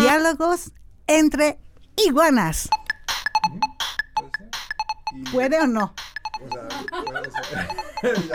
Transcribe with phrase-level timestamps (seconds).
[0.00, 0.72] Diálogos
[1.06, 1.58] entre
[1.96, 2.68] iguanas.
[5.32, 5.94] ¿Puede o no?
[6.40, 6.68] O sea,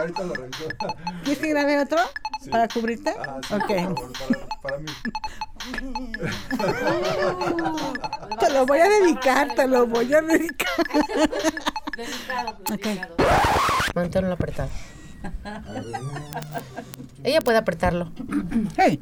[0.02, 0.66] ahorita lo reviso.
[1.24, 2.00] ¿Quieres que grabe otro?
[2.42, 2.50] Sí.
[2.50, 3.16] ¿Para cubrirte?
[3.18, 3.68] Ah, sí, ok.
[3.96, 4.92] por favor, para, para mí.
[8.40, 10.68] Te lo voy a dedicar, te lo voy a dedicar.
[12.74, 12.88] Ok.
[13.96, 14.70] Manténlo apretado.
[17.24, 18.12] Ella puede apretarlo.
[18.76, 19.02] Hey.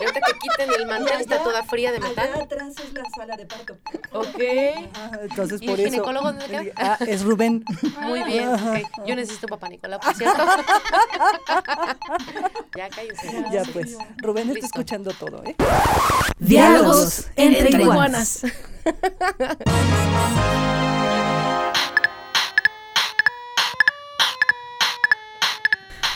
[0.00, 2.42] Ahorita que quiten el mantel, está toda fría de Allá metal.
[2.42, 3.76] atrás es la sala de parto.
[4.12, 4.40] Ok.
[4.94, 5.90] Ah, entonces ¿Y por el eso.
[5.92, 6.62] ginecólogo dónde queda?
[6.76, 7.64] Ah, es Rubén.
[8.00, 8.48] Muy bien.
[8.48, 9.06] ok.
[9.06, 10.42] Yo necesito papá Nicolás, por cierto.
[12.76, 13.44] ya cállense.
[13.52, 13.96] Ya pues.
[14.18, 14.66] Rubén está Listo.
[14.66, 15.54] escuchando todo, ¿eh?
[16.38, 18.42] Diálogos entre iguanas.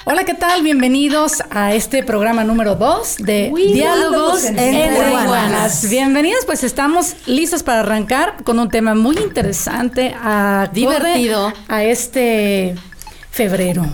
[0.07, 0.63] Hola, ¿qué tal?
[0.63, 5.89] Bienvenidos a este programa número 2 de Diálogos entre, iguanas.
[5.89, 11.55] Bienvenidos, pues estamos listos para arrancar con un tema muy interesante, acorde Divertido.
[11.69, 12.75] a este
[13.31, 13.87] febrero.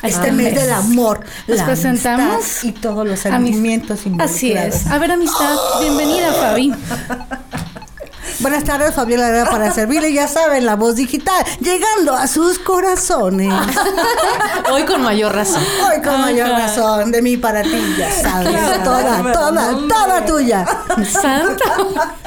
[0.00, 4.86] a Este mes del amor, Nos la presentamos y todos los a sentimientos Así es.
[4.86, 6.72] A ver, amistad, bienvenida, Fabi.
[8.40, 13.52] Buenas tardes, Fabiola Herrera para servirle, ya saben, la voz digital, llegando a sus corazones.
[14.72, 15.62] Hoy con mayor razón.
[15.88, 20.64] Hoy con mayor razón, de mí para ti, ya sabes, toda, toda, toda tuya.
[21.10, 21.64] Santa.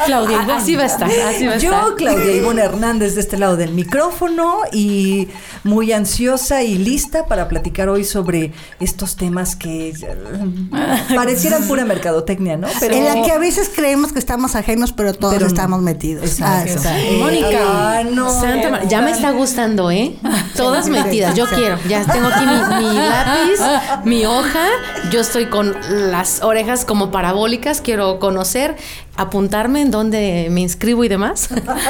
[0.05, 1.59] Claudia, Ah, Así va a estar, así va a estar.
[1.59, 5.29] Yo, Claudia Ivonne Hernández, de este lado del micrófono y
[5.63, 12.57] muy ansiosa y lista para platicar hoy sobre estos temas que eh, parecieran pura mercadotecnia,
[12.57, 12.67] ¿no?
[12.79, 16.00] Pero en la que a veces creemos que estamos ajenos, pero todos Pero estamos metidos.
[16.41, 16.63] Ah.
[16.65, 17.59] Eh, Mónica.
[17.63, 18.29] ah, no.
[18.29, 20.15] Santa Mar- ya me está gustando, ¿eh?
[20.55, 21.77] Todas metidas, yo quiero.
[21.87, 23.59] Ya tengo aquí mi, mi lápiz,
[24.03, 24.65] mi hoja.
[25.11, 25.75] Yo estoy con
[26.11, 27.81] las orejas como parabólicas.
[27.81, 28.75] Quiero conocer,
[29.15, 31.49] apuntarme en dónde me inscribo y demás.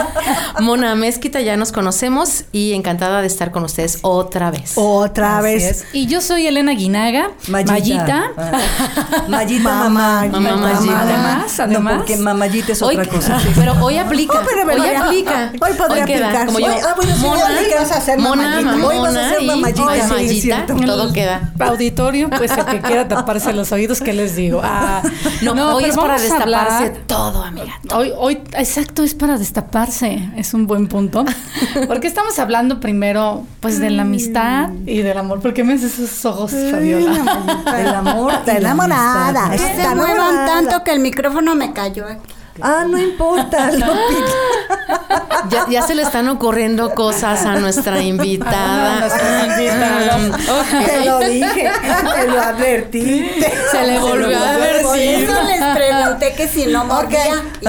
[0.60, 4.74] Mona Mezquita, ya nos conocemos y encantada de estar con ustedes otra vez.
[4.76, 5.64] Otra Así vez.
[5.64, 5.86] es.
[5.94, 7.72] Y yo soy Elena Guinaga, Mayita.
[7.74, 8.24] Mayita.
[8.38, 8.52] Ah.
[9.28, 10.56] Mayita, Mamá, mamá.
[10.58, 11.02] Mayita.
[11.02, 11.94] Además, No, además.
[11.98, 13.38] porque mamayita es Hoy- otra cosa.
[13.56, 14.40] Pero hoy aplica.
[14.40, 15.52] Oh, pero hoy aplica.
[15.62, 16.46] hoy podría queda, aplicar.
[16.48, 19.26] Como yo, Hoy- ah, bueno, sí, Mona, hoy vas a hacer Mona, Hoy vas a
[19.28, 19.50] hacer y
[20.14, 20.76] hoy sí, cierto.
[20.76, 21.52] todo queda.
[21.60, 24.62] Auditorio, pues el que quiera taparse los oídos, ¿qué les digo?
[24.64, 25.02] Ah,
[25.42, 26.44] No, hoy es para destaparse
[26.86, 27.74] hablar- todo, amiga.
[27.94, 31.26] Hoy, hoy, exacto, es para destaparse, es un buen punto.
[31.88, 35.42] Porque estamos hablando primero, pues, de la amistad y del amor.
[35.42, 37.44] ¿Por qué me haces esos ojos, Fabiola?
[37.78, 38.34] El amor.
[38.46, 39.46] La enamorada.
[39.46, 39.70] amistad.
[39.72, 40.48] Está Se muevan enamorada.
[40.48, 42.34] tanto que el micrófono me cayó aquí.
[42.62, 43.72] Ah, no importa.
[43.78, 43.86] lo
[45.50, 49.08] Ya, ya se le están ocurriendo cosas a nuestra invitada.
[50.86, 51.72] Te lo dije,
[52.16, 53.30] te lo advertí.
[53.72, 55.30] Se le volvió a Por advertir.
[55.30, 57.44] eso les pregunté que si no mordía.
[57.62, 57.66] Y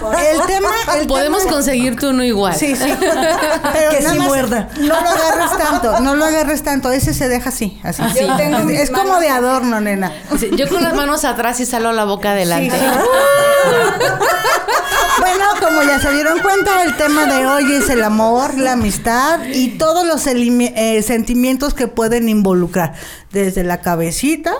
[0.00, 0.68] por- El tema,
[0.98, 2.54] el Podemos tema- conseguirte uno igual.
[2.54, 2.94] Sí, sí.
[2.98, 4.68] Pero Que nada sí más muerda.
[4.78, 6.90] No lo agarres tanto, no lo agarres tanto.
[6.92, 8.02] Ese se deja así, así.
[8.20, 10.12] Yo tengo mis es como de adorno, nena.
[10.38, 12.70] Sí, yo con las manos atrás y salgo la boca adelante.
[12.70, 14.25] Sí, sí.
[15.18, 19.40] Bueno, como ya se dieron cuenta, el tema de hoy es el amor, la amistad
[19.46, 22.94] y todos los eh, sentimientos que pueden involucrar,
[23.32, 24.52] desde la cabecita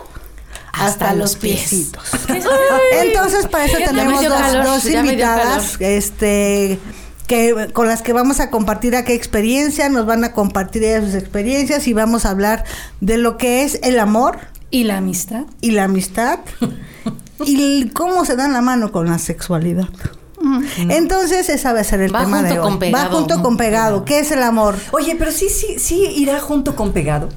[0.73, 1.69] hasta, Hasta los los pies.
[1.69, 2.03] piecitos.
[3.01, 6.79] Entonces, para eso tenemos dos, calor, dos invitadas, este
[7.27, 11.13] que con las que vamos a compartir aquí experiencia, nos van a compartir ellas sus
[11.15, 12.63] experiencias y vamos a hablar
[13.01, 14.39] de lo que es el amor
[14.71, 15.43] ¿Y la amistad?
[15.59, 16.39] y la amistad
[17.45, 19.87] y cómo se dan la mano con la sexualidad.
[20.77, 22.77] Entonces, esa va a ser el Va tema de hoy.
[22.77, 24.05] con Va junto con pegado.
[24.05, 24.75] ¿Qué es el amor?
[24.91, 27.29] Oye, pero sí, sí, sí irá junto con pegado.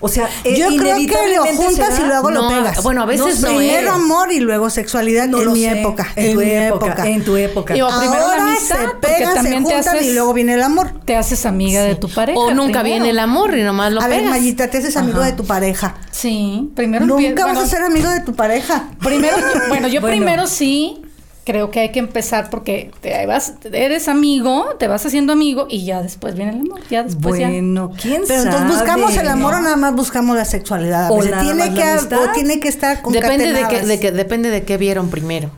[0.00, 2.82] O sea, eh, Yo creo que lo juntas será- y luego lo No, pegas.
[2.84, 3.94] bueno, a veces no, Primero ¿eh?
[3.94, 5.80] amor y luego sexualidad No en mi sé.
[5.80, 6.06] época.
[6.14, 7.08] En tu mi época.
[7.08, 7.74] En tu época.
[7.74, 10.54] Digo, primero la Ahora amistad, se pegan, se también te juntan haces- y luego viene
[10.54, 10.92] el amor.
[11.04, 12.38] Te haces amiga de tu pareja.
[12.38, 12.84] O nunca primero.
[12.84, 14.30] viene el amor y nomás lo A ver, pegas.
[14.30, 15.96] Mayita, te haces amigo de tu pareja.
[16.12, 18.90] Sí, primero Nunca vas bueno, a ser amigo de tu pareja.
[19.00, 19.36] Primero,
[19.68, 20.16] bueno, yo Bueno.
[20.16, 21.02] primero sí
[21.48, 25.82] creo que hay que empezar porque te vas, eres amigo, te vas haciendo amigo y
[25.86, 26.80] ya después viene el amor.
[26.90, 27.48] Ya después ya.
[27.48, 28.56] Bueno, ¿quién Pero sabe?
[28.56, 31.10] entonces buscamos el amor o nada más buscamos la sexualidad.
[31.10, 34.64] O nada tiene más que la o tiene que estar Depende de, qué, depende de
[34.64, 35.50] qué vieron primero.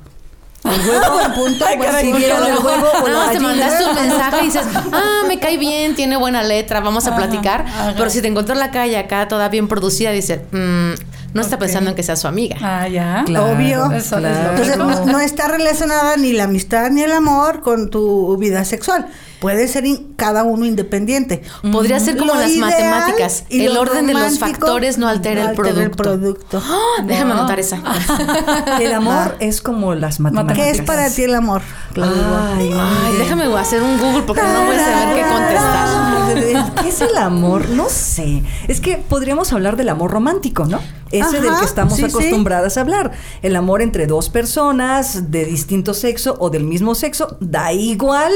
[0.65, 1.65] El huevo, Buen punto,
[2.01, 5.41] si vieron el huevo o Nada más te mandaste un mensaje y dices, ah, me
[5.41, 7.65] cae bien, tiene buena letra, vamos a platicar.
[7.97, 10.93] Pero si te encontró en la calle acá toda bien producida, dices, "Mm,
[11.35, 12.57] no está pensando en que sea su amiga.
[12.63, 13.23] Ah, ya.
[13.27, 13.91] Claro, Obvio.
[13.93, 14.51] Eso claro.
[14.51, 19.07] Entonces no, no está relacionada ni la amistad ni el amor con tu vida sexual.
[19.41, 21.43] Puede ser in- cada uno independiente.
[21.73, 23.45] Podría ser como Lo las matemáticas.
[23.49, 25.97] y El orden de los factores no altera el producto.
[26.03, 26.63] producto.
[26.63, 27.03] ¡Ah!
[27.07, 27.79] Déjame anotar esa.
[28.81, 30.57] El amor es como las matemáticas.
[30.63, 31.63] ¿Qué es para ti el amor?
[31.97, 36.75] Ay, Ay, déjame hacer un Google porque no voy a saber qué contestar.
[36.83, 37.69] ¿Qué es el amor?
[37.71, 38.43] No sé.
[38.69, 40.81] Es que podríamos hablar del amor romántico, ¿no?
[41.11, 42.09] Ese del que estamos sí, sí.
[42.09, 43.13] acostumbradas a hablar.
[43.43, 48.33] El amor entre dos personas de distinto sexo o del mismo sexo, da igual.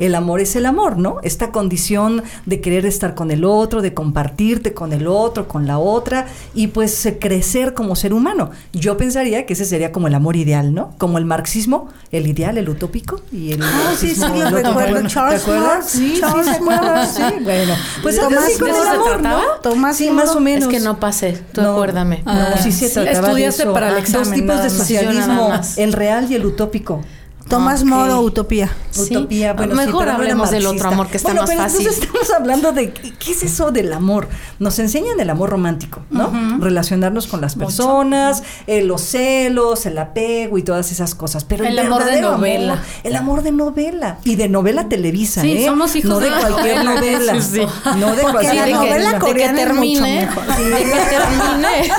[0.00, 1.18] El amor es el amor, ¿no?
[1.22, 5.78] Esta condición de querer estar con el otro, de compartirte con el otro, con la
[5.78, 8.50] otra y pues eh, crecer como ser humano.
[8.72, 10.94] Yo pensaría que ese sería como el amor ideal, ¿no?
[10.98, 15.02] Como el marxismo, el ideal, el utópico y el Ah, sí, sí, recuerdo.
[15.02, 15.46] ¿Te Charles?
[15.46, 17.06] Marx, Sí, Charles ¿se acuerdan?
[17.08, 17.74] Sí, bueno.
[18.02, 19.22] Pues así con ¿de el amor?
[19.22, 19.40] ¿no?
[19.62, 20.16] Tomás sí, Moro.
[20.26, 20.64] más o menos.
[20.64, 22.17] Es que no pasé, tú No, acuérdame.
[22.24, 22.94] No, Ah, sí se sí.
[22.94, 23.72] trataba de Estudiaste eso.
[23.72, 27.02] para el examen, Dos tipos de socialismo, el real y el utópico.
[27.48, 27.86] Tomás Ok.
[27.88, 28.70] Moro, Utopía.
[28.90, 29.16] Sí.
[29.16, 31.78] Utopía, bueno, sí, Mejor era hablemos del otro amor que está Bueno, más pero fácil.
[31.80, 34.28] Entonces estamos hablando de qué es eso del amor.
[34.58, 36.30] Nos enseñan el amor romántico, ¿no?
[36.60, 41.44] Relacionarnos con las personas, eh, los celos, el apego y todas esas cosas.
[41.44, 42.72] Pero el, El amor de novela.
[42.74, 45.64] amor, el amor de novela y de novela televisa, Sí, ¿eh?
[45.66, 47.40] somos hijos no de, cualquier novela.
[47.40, 47.66] Sí, sí.
[47.96, 50.46] no de cualquier que- novela de que coreana es mucho termine, mejor.
[50.46, 51.92] de que termine.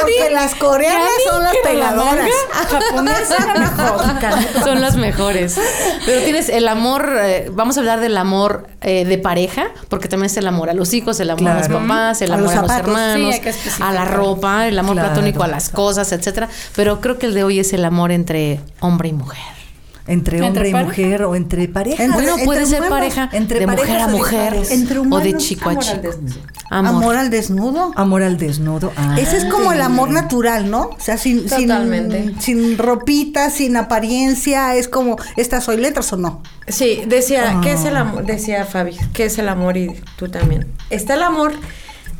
[0.00, 2.28] Porque las coreanas son las pegadoras.
[2.70, 3.87] japonesa era mejor.
[4.64, 5.58] Son las mejores.
[6.06, 10.26] Pero tienes el amor, eh, vamos a hablar del amor eh, de pareja, porque también
[10.26, 12.56] es el amor a los hijos, el amor a los papás, el A amor los
[12.56, 15.08] a los hermanos, Sí, a la ropa, el amor Claro.
[15.12, 16.48] platónico a las cosas, etcétera.
[16.76, 19.57] Pero creo que el de hoy es el amor entre hombre y mujer.
[20.08, 20.88] Entre hombre ¿Entre y pareja?
[20.88, 22.00] mujer o entre parejas.
[22.00, 24.54] Entre- Bueno, puede ser humanos, pareja entre de mujer a mujer.
[24.70, 25.36] Entre o de humanos.
[25.44, 26.10] chico a al chico.
[26.70, 26.94] Amor.
[27.02, 27.92] Amor al desnudo.
[27.96, 28.92] Amor al desnudo.
[28.96, 29.16] Ah.
[29.18, 30.90] Ese es como el amor natural, ¿no?
[30.90, 32.34] O sea, sin, sin, Totalmente.
[32.40, 36.42] sin ropita, sin apariencia, es como, ¿estas soy letras o no?
[36.66, 38.24] Sí, decía, ¿qué es el amor?
[38.26, 39.76] Decía Fabi, ¿qué es el amor?
[39.76, 40.66] Y tú también.
[40.90, 41.52] Está el amor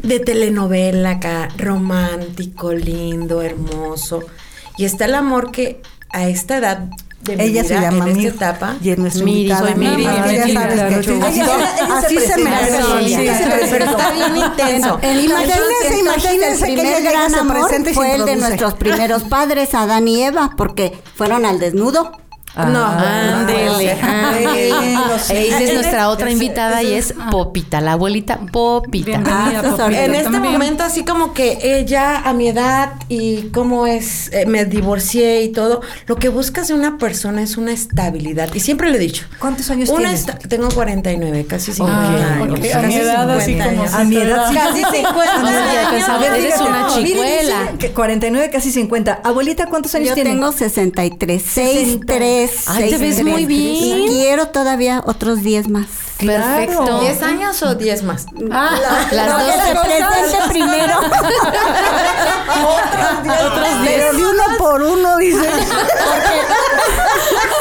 [0.02, 4.24] de telenovela acá, romántico, lindo, hermoso.
[4.76, 6.88] Y está el amor que a esta edad
[7.22, 9.60] de mi Ella vida, se llama en Mir esta etapa, y es nuestra Miri, invitada.
[9.68, 11.20] soy Miri, Miri, sabes que- sí.
[11.20, 15.00] así, se sí, pero está bien intenso.
[15.02, 20.06] Imagínense, imagínense el que primer ella gran amor fue el de nuestros primeros padres, Adán
[20.08, 22.12] y Eva, porque fueron al desnudo.
[22.66, 24.68] No, Ándele, ándele.
[25.18, 29.22] Esa es nuestra otra invitada y es Popita, la abuelita Popita.
[29.26, 29.88] Ah.
[29.92, 34.64] En este momento, así como que ella a mi edad y cómo es, eh, me
[34.64, 38.52] divorcié y todo, lo que buscas de una persona es una estabilidad.
[38.54, 39.24] Y siempre le he dicho.
[39.38, 40.26] ¿Cuántos años una tienes?
[40.48, 42.58] Tengo 49, casi 50 Ah, años.
[42.74, 43.96] a casi mi edad, así 50 como.
[43.98, 44.54] A mi edad sí.
[44.54, 45.90] Casi 50 No, ya años.
[45.92, 47.60] pensaba, A ver, eres una chicuela.
[47.62, 49.20] dicen que 49, casi 50.
[49.24, 50.30] Abuelita, ¿cuántos años Yo tiene?
[50.30, 52.47] tengo 63, 63.
[52.66, 53.74] Ay, te ves muy bien.
[54.02, 55.86] Y quiero todavía otros 10 más.
[56.18, 57.00] Perfecto.
[57.00, 58.26] ¿10 años o 10 más?
[58.50, 58.76] Ah,
[59.12, 59.42] las dos.
[59.42, 60.94] que se presente primero.
[63.84, 65.48] Pero de uno por uno, dice.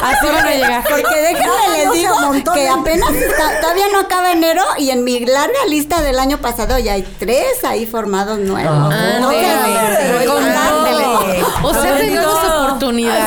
[0.01, 0.83] Así van a llegar.
[0.89, 2.15] Porque déjenme les digo
[2.53, 6.79] que apenas está- todavía no acaba enero y en mi larga lista del año pasado
[6.79, 8.93] ya hay tres ahí formados nuevos.
[8.93, 9.51] Ándele.
[9.51, 11.43] Ándele.
[11.63, 12.39] O sea, tenemos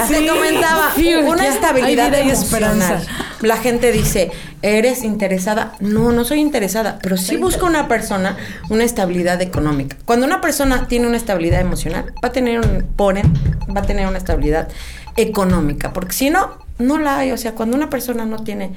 [0.09, 2.73] Te comentaba, Fiu, una ya, estabilidad hay vida y emocional.
[2.73, 3.13] esperanza.
[3.43, 4.31] La gente dice,
[4.63, 5.73] ¿eres interesada?
[5.81, 8.37] No, no soy interesada, pero sí busco una persona
[8.69, 9.97] una estabilidad económica.
[10.05, 13.33] Cuando una persona tiene una estabilidad emocional, va a tener un, ponen,
[13.75, 14.69] va a tener una estabilidad
[15.17, 17.33] económica, porque si no, no la hay.
[17.33, 18.73] O sea, cuando una persona no tiene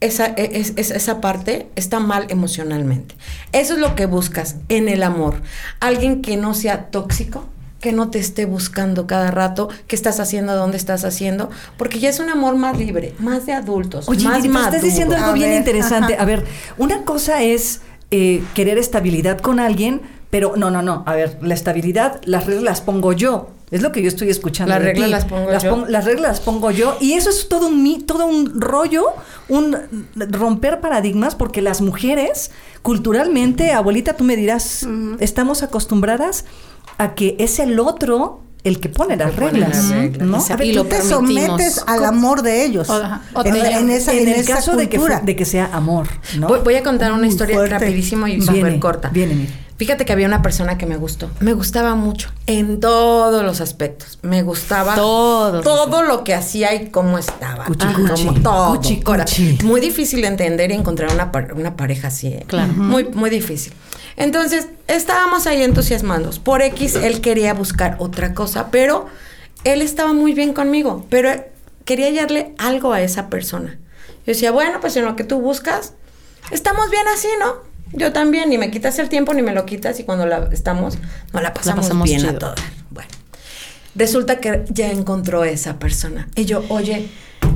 [0.00, 3.14] esa, e- es- es- esa parte está mal emocionalmente.
[3.52, 5.40] Eso es lo que buscas en el amor.
[5.80, 7.48] Alguien que no sea tóxico,
[7.80, 12.08] que no te esté buscando cada rato, qué estás haciendo, dónde estás haciendo, porque ya
[12.08, 15.50] es un amor más libre, más de adultos, Oye, más estás diciendo algo A bien
[15.50, 16.14] ver, interesante.
[16.14, 16.22] ajá.
[16.22, 16.44] A ver,
[16.78, 17.80] una cosa es
[18.10, 21.02] eh, querer estabilidad con alguien, pero no, no, no.
[21.06, 23.50] A ver, la estabilidad, las reglas las pongo yo.
[23.72, 24.72] Es lo que yo estoy escuchando.
[24.74, 25.70] Las reglas las pongo yo.
[25.70, 26.96] pon- las reglas las pongo yo.
[27.00, 29.06] Y eso es todo un, mi- todo un rollo,
[29.48, 29.76] un
[30.14, 32.52] romper paradigmas, porque las mujeres,
[32.82, 34.86] culturalmente, abuelita, tú me dirás,
[35.18, 36.44] estamos acostumbradas
[36.98, 39.68] a que es el otro el que pone las reglas.
[39.76, 40.26] las reglas.
[40.26, 40.44] ¿no?
[40.54, 41.18] A ver, Y tú lo te permitimos.
[41.54, 42.90] sometes al amor de ellos.
[42.90, 46.48] O- en, en esa, en en el esa caso de que, de sea amor, ¿no?
[46.48, 47.78] Voy, voy a contar una Muy historia fuerte.
[47.78, 49.08] rapidísimo y súper corta.
[49.10, 49.52] viene, mira.
[49.78, 51.30] Fíjate que había una persona que me gustó.
[51.38, 54.18] Me gustaba mucho en todos los aspectos.
[54.22, 55.62] Me gustaba Todos.
[55.62, 57.66] todo lo que hacía y cómo estaba.
[57.66, 58.24] Cuchi, cuchi.
[58.26, 58.74] como todo.
[58.76, 59.02] Cuchi.
[59.64, 62.28] Muy difícil de entender y encontrar una, par- una pareja así.
[62.28, 62.44] ¿eh?
[62.48, 62.72] Claro.
[62.72, 63.74] Muy, muy difícil.
[64.16, 66.38] Entonces, estábamos ahí entusiasmados.
[66.38, 69.06] Por X, él quería buscar otra cosa, pero
[69.64, 71.06] él estaba muy bien conmigo.
[71.10, 71.30] Pero
[71.84, 73.78] quería hallarle algo a esa persona.
[74.26, 75.92] Yo decía, bueno, pues en lo que tú buscas,
[76.50, 77.54] estamos bien así, ¿no?
[77.92, 80.98] Yo también, ni me quitas el tiempo, ni me lo quitas, y cuando la estamos,
[81.32, 82.58] nos la pasamos, pasamos bien a todas.
[82.90, 83.08] Bueno,
[83.94, 86.28] resulta que ya encontró esa persona.
[86.34, 87.08] Y yo, oye,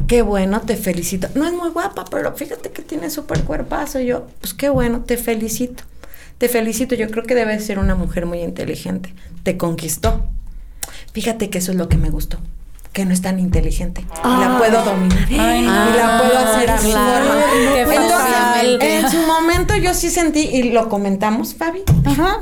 [0.07, 1.29] qué bueno, te felicito.
[1.35, 3.99] No es muy guapa, pero fíjate que tiene súper cuerpazo.
[3.99, 5.83] Y yo, pues qué bueno, te felicito.
[6.41, 9.15] Te felicito, yo creo que debes ser una mujer muy inteligente.
[9.43, 10.25] Te conquistó.
[11.13, 12.39] Fíjate que eso es lo que me gustó.
[12.95, 14.07] Que no es tan inteligente.
[14.25, 15.27] Y la puedo dominar.
[15.29, 17.35] Ay, y la puedo hacer claro.
[17.77, 21.83] Entonces, en su momento yo sí sentí, y lo comentamos, Fabi.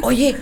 [0.02, 0.37] Oye,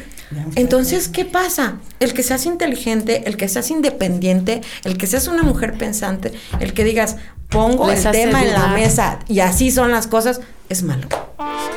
[0.55, 1.79] entonces, ¿qué pasa?
[1.99, 6.75] El que seas inteligente, el que seas independiente, el que seas una mujer pensante, el
[6.75, 7.17] que digas,
[7.49, 11.09] pongo Les el tema en la mesa y así son las cosas, es malo.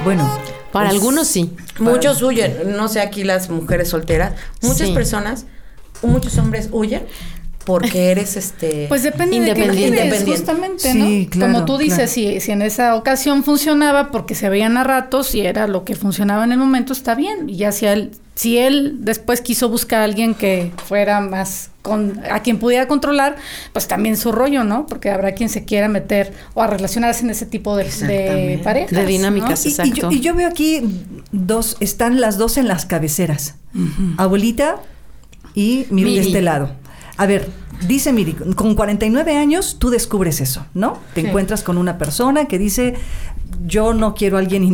[0.04, 0.30] Bueno,
[0.72, 1.56] Para pues, algunos sí.
[1.80, 4.94] Muchos huyen, no sé aquí las mujeres solteras, muchas Sí.
[4.94, 5.46] personas,
[6.02, 7.04] muchos hombres huyen
[7.70, 9.78] porque eres este Pues depende de qué Independiente.
[9.98, 10.32] quieres, Independiente.
[10.38, 11.30] justamente, Sí, ¿no?
[11.30, 12.12] claro, Como tú dices, claro.
[12.12, 15.96] si, si en esa ocasión funcionaba porque se veían a ratos y era lo que
[15.96, 17.48] funcionaba en el momento, está bien.
[17.50, 22.20] Y ya si él, si él después quiso buscar a alguien que fuera más con,
[22.32, 23.36] a quien pudiera controlar,
[23.72, 24.88] pues también su rollo, ¿no?
[24.88, 28.92] Porque habrá quien se quiera meter o a relacionarse en ese tipo de, de parejas.
[28.92, 29.64] De dinámicas.
[29.66, 29.70] ¿no?
[29.70, 30.12] Y, y yo, Exacto.
[30.12, 30.82] y yo veo aquí
[31.32, 33.56] dos, están las dos en las cabeceras.
[34.18, 34.78] Abuelita
[35.56, 36.72] y Miri, de este lado.
[37.18, 37.50] A ver,
[37.88, 41.00] dice Miri, con 49 años tú descubres eso, ¿no?
[41.14, 41.28] Te Sí.
[41.28, 42.96] encuentras con una persona que dice,
[43.66, 44.64] yo no quiero a alguien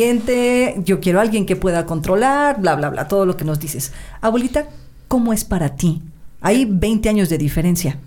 [0.00, 3.60] independiente, yo quiero a alguien que pueda controlar, bla, bla, bla, todo lo que nos
[3.60, 3.92] dices.
[4.20, 4.66] Abuelita,
[5.08, 6.02] ¿cómo es para ti?
[6.40, 7.98] Hay 20 años de diferencia.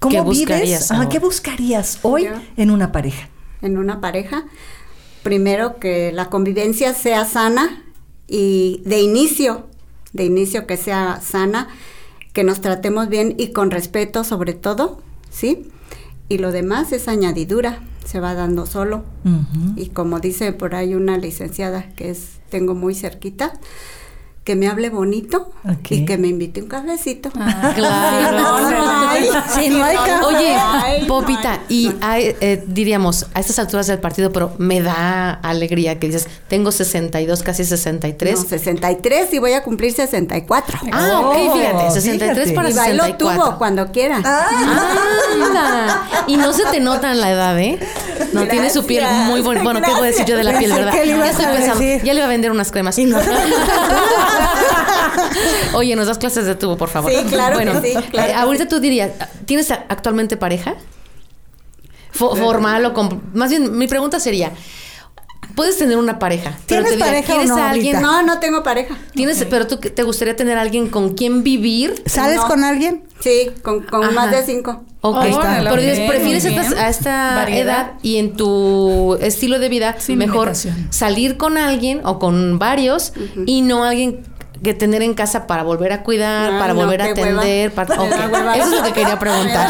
[0.00, 0.90] ¿Cómo ¿Qué vives?
[1.10, 2.30] ¿Qué buscarías hoy Yo.
[2.56, 3.28] en una pareja?
[3.62, 4.44] en una pareja,
[5.22, 7.82] primero que la convivencia sea sana
[8.26, 9.66] y de inicio,
[10.14, 11.68] de inicio que sea sana,
[12.32, 15.68] que nos tratemos bien y con respeto sobre todo, ¿sí?
[16.28, 19.04] Y lo demás es añadidura, se va dando solo.
[19.76, 23.52] Y como dice por ahí una licenciada que es tengo muy cerquita,
[24.50, 25.52] que me hable bonito
[25.90, 27.30] y que me invite un cafecito.
[27.38, 28.36] Ah, Claro.
[28.58, 29.28] Sí, no, no hay.
[29.54, 30.24] Si no hay café.
[30.24, 31.60] Oye, Ay, no Popita, hay.
[31.68, 36.26] y hay, eh, diríamos, a estas alturas del partido, pero me da alegría que dices,
[36.48, 38.40] tengo 62, casi 63.
[38.40, 40.80] No, 63 y voy a cumplir 64.
[40.92, 42.52] Ah, ok, Oh, fíjate, 63 fíjate.
[42.56, 43.44] para y bailo 64.
[43.44, 44.16] tubo cuando quiera.
[44.16, 46.02] Anda.
[46.26, 47.78] Y no se te nota en la edad, ¿eh?
[48.32, 49.62] No, tiene su piel muy bonita.
[49.62, 50.92] Bueno, ¿qué puedo decir yo de la piel, verdad?
[50.92, 52.96] Ya estoy pensando, ya le iba a vender unas cremas.
[55.74, 57.10] Oye, nos das clases de tubo, por favor.
[57.10, 59.10] Sí, claro que bueno, sí, claro eh, que ahorita tú dirías,
[59.46, 60.74] ¿tienes a- actualmente pareja?
[62.12, 63.22] Fo- formal o con...
[63.34, 64.52] Más bien, mi pregunta sería,
[65.54, 67.96] puedes tener una pareja, pero ¿Tienes te pareja o ¿quieres no a alguien?
[67.96, 68.12] ahorita?
[68.12, 68.96] No, no tengo pareja.
[69.14, 72.02] ¿Tienes, pero tú te gustaría tener a alguien con quien vivir?
[72.06, 72.48] ¿Sales No.
[72.48, 73.04] con alguien?
[73.20, 74.82] Sí, con, con más de cinco.
[75.02, 77.62] Ok, Órale, pero dices, prefieres estas- a esta Variedad.
[77.62, 80.88] edad y en tu estilo de vida Sin mejor limitación.
[80.92, 83.14] salir con alguien o con varios
[83.46, 84.24] y no alguien
[84.62, 87.72] que tener en casa para volver a cuidar, Ay, para no, volver a atender.
[87.72, 88.32] para- Me da ok.
[88.32, 89.68] hueva Eso es lo que quería preguntar.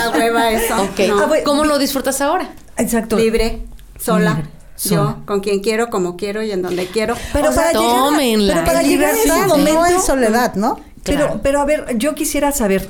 [0.55, 0.83] Eso.
[0.83, 0.99] Ok.
[1.09, 1.21] No.
[1.25, 2.51] Ah, ¿Cómo lo disfrutas ahora?
[2.77, 3.17] Exacto.
[3.17, 3.63] Libre,
[3.99, 4.31] sola.
[4.35, 5.17] Libre, sola.
[5.19, 7.15] Yo, con quien quiero, como quiero y en donde quiero.
[7.33, 8.55] Pero O sea, para llegar tómenla.
[8.55, 10.81] pero para llegar a ese libertad, momento, no en soledad, ¿no?
[11.05, 11.41] Pero, Claro.
[11.43, 12.89] pero a ver, yo quisiera saber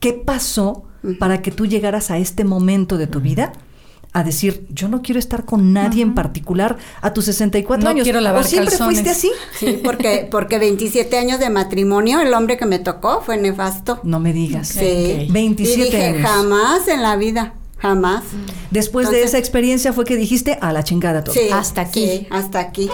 [0.00, 0.84] qué pasó
[1.18, 3.52] para que tú llegaras a este momento de tu vida
[4.14, 8.04] a decir, yo no quiero estar con nadie en particular a tus 64 No años.
[8.04, 9.00] quiero lavar ¿O siempre calzones.
[9.02, 9.30] fuiste así?
[9.58, 14.00] Sí, porque, porque 27 años de matrimonio, el hombre que me tocó fue nefasto.
[14.04, 14.68] No me digas.
[14.68, 15.26] Sí.
[15.30, 16.22] 27 y dije, años.
[16.30, 18.22] jamás en la vida, jamás.
[18.70, 21.34] Después de esa experiencia fue que dijiste a la chingada todo.
[21.34, 22.06] Sí, Hasta aquí.
[22.06, 22.88] sí, hasta aquí.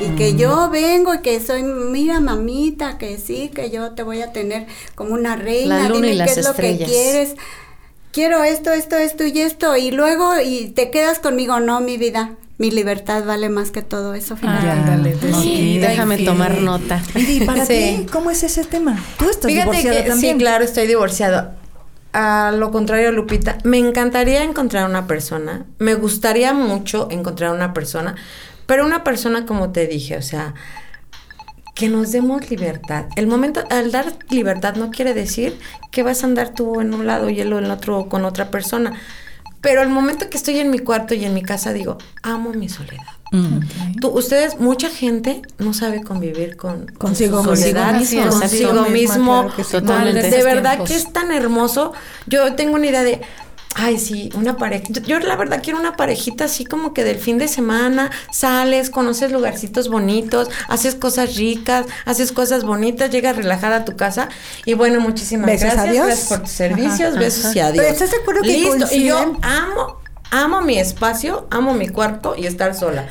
[0.00, 4.22] Y que yo vengo y que soy, mira mamita, que sí, que yo te voy
[4.22, 6.88] a tener como una reina, La luna dime y las qué es lo que estrellas.
[6.88, 7.34] quieres.
[8.18, 9.76] Quiero esto, esto, esto y esto.
[9.76, 12.30] Y luego, y te quedas conmigo, no, mi vida.
[12.56, 14.36] Mi libertad vale más que todo eso.
[14.42, 15.40] Ah, Ya, ándale, pues ok.
[15.40, 16.24] sí, Déjame sí.
[16.24, 17.00] tomar nota.
[17.14, 17.98] Y para Sí.
[18.00, 19.00] ti, ¿cómo es ese tema?
[19.20, 20.34] Tú estás Fíjate divorciada que también.
[20.34, 21.52] sí, claro, estoy divorciado.
[22.12, 25.66] A lo contrario, Lupita, me encantaría encontrar una persona.
[25.78, 28.16] Me gustaría mucho encontrar una persona,
[28.66, 30.54] pero una persona como te dije, o sea,
[31.78, 33.04] que nos demos libertad.
[33.14, 35.56] El momento, al dar libertad no quiere decir
[35.92, 38.94] que vas a andar tú en un lado y él en otro con otra persona.
[39.60, 42.68] Pero el momento que estoy en mi cuarto y en mi casa digo, amo mi
[42.68, 43.04] soledad.
[44.00, 48.90] Tú- ustedes, mucha gente no sabe convivir con con Consigo soledad, Consigo mismo, consigo exacto.
[48.90, 49.40] mismo.
[49.42, 49.70] Claro que sí.
[49.72, 50.30] Totalmente.
[50.30, 50.88] De verdad tiempos.
[50.88, 51.92] que es tan hermoso.
[52.26, 53.20] Yo tengo una idea de,
[53.78, 54.84] ay, sí, una pareja.
[54.90, 58.90] Yo, yo la verdad quiero una parejita así como que del fin de semana sales,
[58.90, 64.28] conoces lugarcitos bonitos, haces cosas ricas, haces cosas bonitas, llegas relajada a tu casa
[64.64, 65.86] y bueno, muchísimas Besos, gracias.
[65.88, 66.06] adiós.
[66.06, 67.54] Gracias por tus servicios, Ajá, besos ajá.
[67.56, 67.76] y adiós.
[67.84, 68.94] Pero ¿estás de acuerdo que Listo.
[68.94, 69.38] Y yo coinciden?
[69.44, 73.06] amo, amo mi espacio, amo mi cuarto y estar sola.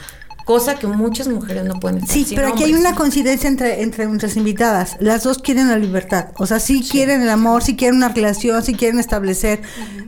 [0.47, 3.81] Cosa que muchas mujeres no pueden estar Sí, sin pero aquí hay una coincidencia entre,
[3.81, 4.95] entre nuestras invitadas.
[5.01, 6.27] Las dos quieren la libertad.
[6.37, 9.61] O sea, sí, quieren el amor, sí quieren una relación, sí quieren establecer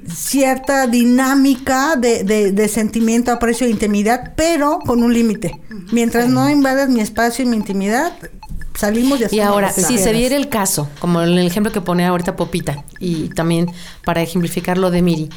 [0.08, 5.60] cierta dinámica de, de, de sentimiento, aprecio e intimidad, pero con un límite.
[5.92, 8.14] Mientras no invadas mi espacio y mi intimidad,
[8.76, 12.06] salimos y Y ahora, si se diera el caso, como en el ejemplo que pone
[12.06, 13.70] ahorita Popita, y también
[14.06, 15.30] para ejemplificar lo de Miri,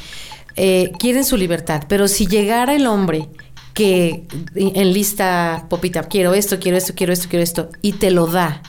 [0.55, 3.27] eh, quieren su libertad, pero si llegara el hombre
[3.73, 4.23] que
[4.55, 8.61] en lista, Popita, quiero esto, quiero esto, quiero esto, quiero esto, y te lo da,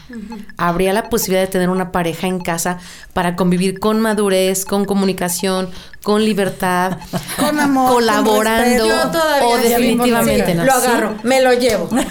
[0.56, 2.78] habría la posibilidad de tener una pareja en casa
[3.12, 5.68] para convivir con madurez, con comunicación,
[6.02, 6.98] con libertad,
[7.38, 10.64] Con amor, con colaborando, todavía o definitivamente sí, no.
[10.64, 11.88] Lo agarro, me lo llevo.
[11.92, 12.02] me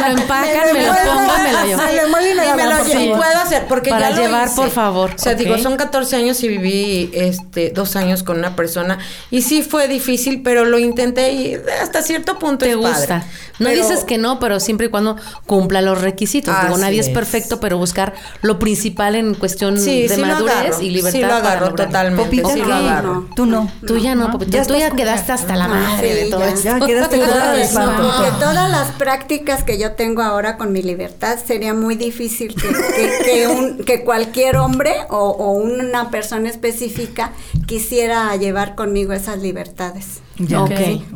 [0.00, 1.82] lo empacan, me lo pongo, me lo llevo.
[1.94, 3.16] le mueve y me lo me lo llevo.
[3.16, 4.56] puedo hacer porque Para ya lo llevar, hice.
[4.56, 8.56] por favor, O sea, digo, son 14 años y viví este dos años con una
[8.56, 8.98] persona
[9.30, 12.88] y sí fue difícil, pero lo intenté y hasta cierto punto te es padre.
[12.98, 13.24] gusta.
[13.58, 16.54] No Pero- dices que no, pero siempre y cuando cumpla los requisitos.
[16.62, 17.08] Digo, nadie es.
[17.08, 17.12] es.
[17.14, 21.12] perfecto, pero buscar lo principal en cuestión Sí, de sí madurez y libertad.
[21.12, 21.84] sí lo para agarro lograrlo.
[21.92, 23.28] totalmente, Popita, sí lo agarro.
[23.36, 23.70] Tú no.
[23.86, 26.48] Tú ya no, Popita, Ya tú ya quedaste hasta la madre Sí, de todo ya.
[26.48, 26.62] esto.
[26.78, 28.02] Ya quedaste curada de Todas, espanto.
[28.02, 32.54] no, que todas las prácticas que yo tengo ahora con mi libertad sería muy difícil
[32.54, 37.32] que, que- que un- que cualquier hombre o, o una persona específica
[37.72, 40.20] quisiera llevar conmigo esas libertades.
[40.36, 40.66] Ya.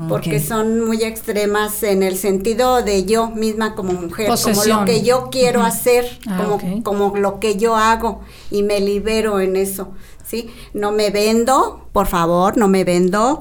[0.09, 5.03] Porque son muy extremas en el sentido de yo misma como mujer, como lo que
[5.03, 9.89] yo quiero hacer, Ah, como lo que yo hago y me libero en eso.
[10.27, 10.53] ¿Sí?
[10.75, 13.39] No me vendo, por favor, no me vendo.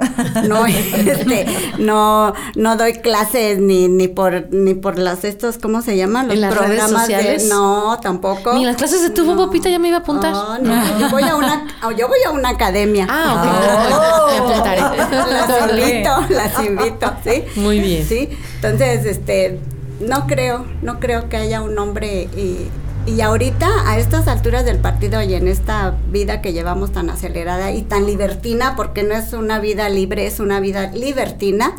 [0.48, 1.48] No, este,
[1.80, 6.27] no, no doy clases ni, ni por ni por las estos, ¿cómo se llaman?
[6.27, 7.48] Los ¿En las redes programas de sociales?
[7.50, 8.53] no, tampoco.
[8.53, 9.46] Ni las clases de tubo, No.
[9.46, 10.31] Popita, ya me iba a apuntar.
[10.31, 11.66] No, no, yo voy a una
[11.98, 13.07] yo voy a una academia.
[13.10, 14.31] Ah, ok.
[14.31, 14.81] Me apuntaré.
[14.81, 17.60] Las invito, las invito, ¿sí?
[17.60, 18.05] Muy bien.
[18.05, 19.60] Sí, entonces, este,
[20.00, 22.68] no creo, no creo que haya un hombre y,
[23.05, 27.72] y ahorita a estas alturas del partido y en esta vida que llevamos tan acelerada
[27.72, 31.75] y tan libertina, porque no es una vida libre, es una vida libertina,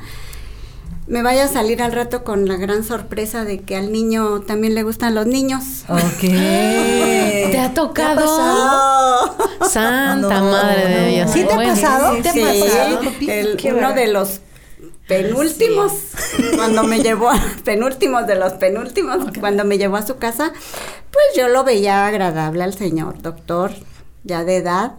[1.09, 4.75] me vaya a salir al rato con la gran sorpresa de que al niño también
[4.75, 5.85] le gustan los niños.
[5.89, 6.21] Ok.
[6.21, 8.25] ¿Te ha tocado?
[8.27, 9.37] Oh.
[9.69, 11.09] Santa No, madre de.
[11.11, 11.31] Dios.
[11.31, 12.17] ¿Sí te ha pasado?
[12.33, 12.41] Sí,
[13.29, 14.41] el- uno de los
[15.07, 15.93] penúltimos,
[16.57, 20.53] cuando me llevó, a, penúltimos de los penúltimos, cuando me llevó a su casa,
[21.11, 23.73] pues yo lo veía agradable al señor doctor,
[24.25, 24.93] ya de edad.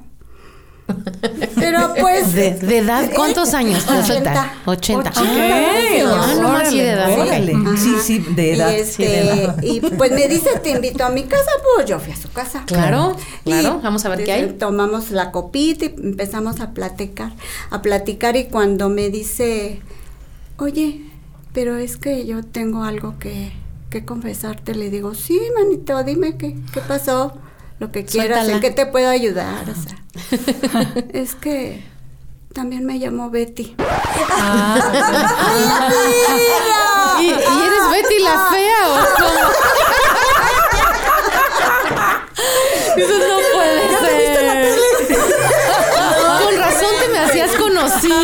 [1.56, 2.34] Pero pues...
[2.34, 3.86] ¿De, de edad cuántos años?
[3.86, 4.54] De 80.
[4.65, 5.10] 80.
[5.10, 5.12] 80.
[5.20, 7.20] Ah, no más sí de edad.
[7.20, 7.54] Órale.
[7.78, 8.72] Sí, sí, de edad.
[8.72, 12.15] Y, este, y pues me dice, te invito a mi casa, pues yo fui a
[12.15, 12.63] su casa.
[12.65, 13.80] Claro, claro.
[13.80, 14.48] Y Vamos a ver qué hay.
[14.54, 17.34] Tomamos la copita y empezamos a platicar,
[17.70, 19.82] a platicar y cuando me dice,
[20.58, 21.02] oye,
[21.54, 23.52] pero es que yo tengo algo que,
[23.89, 27.38] que confesarte, le digo, sí, manito, dime qué, qué pasó,
[27.80, 28.54] lo que quieras, Suéltala.
[28.56, 29.65] en qué te puedo ayudar.
[29.70, 29.98] O sea,
[31.13, 31.84] es que
[32.54, 33.76] también me llamo Betty.
[37.20, 39.39] ¿Y, y eres Betty la fea o cómo?
[42.98, 44.78] Eso no puede ser.
[46.43, 48.15] Con razón te me hacías conocido.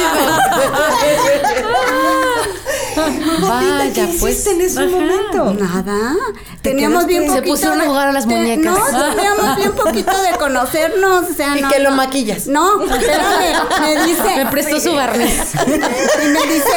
[3.49, 4.33] Vaya, ¿Qué pues.
[4.33, 5.53] hiciste en ese momento?
[5.59, 6.15] Nada.
[6.61, 7.51] Teníamos bien quedaste- Se poquito.
[7.53, 8.91] pusieron a de- jugar a las te- muñecas.
[8.93, 11.29] No, teníamos bien poquito de conocernos.
[11.29, 11.95] O sea, Y no, que lo no.
[11.97, 12.47] maquillas.
[12.47, 13.81] No, espérame.
[13.81, 14.35] Me dice.
[14.37, 15.53] Me prestó su barniz.
[15.67, 16.71] Y me dice,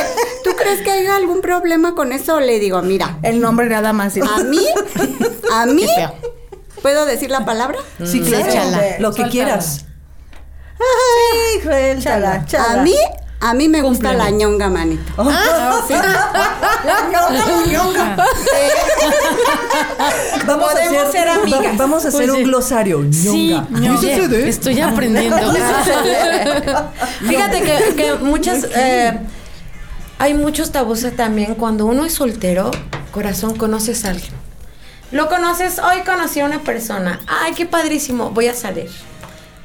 [0.44, 2.40] ¿tú crees que haya algún problema con eso?
[2.40, 4.14] Le digo, mira, El nombre nada más.
[4.16, 4.66] a mí,
[5.52, 6.14] a mí, feo.
[6.82, 7.78] ¿puedo decir la palabra?
[8.04, 8.46] Sí, claro.
[8.46, 8.78] Échala.
[8.98, 9.30] Lo que Suéltala.
[9.30, 9.84] quieras.
[10.78, 12.82] Ay, suéltala, A chala.
[12.82, 12.94] mí,
[13.40, 15.12] a mí me gusta la ñonga, manito.
[20.46, 21.60] Vamos a Podemos hacer, ser amigas.
[21.62, 22.38] va- vamos a hacer Oye.
[22.38, 23.04] un glosario.
[23.12, 23.98] Sí, ñonga.
[23.98, 25.36] oye, estoy aprendiendo.
[27.26, 28.64] Fíjate que, que muchas.
[28.74, 29.18] eh,
[30.18, 31.54] hay muchos tabús también.
[31.54, 32.70] Cuando uno es soltero,
[33.12, 34.32] corazón, conoces a alguien.
[35.12, 37.20] Lo conoces, hoy conocí a una persona.
[37.26, 38.90] Ay, qué padrísimo, voy a salir.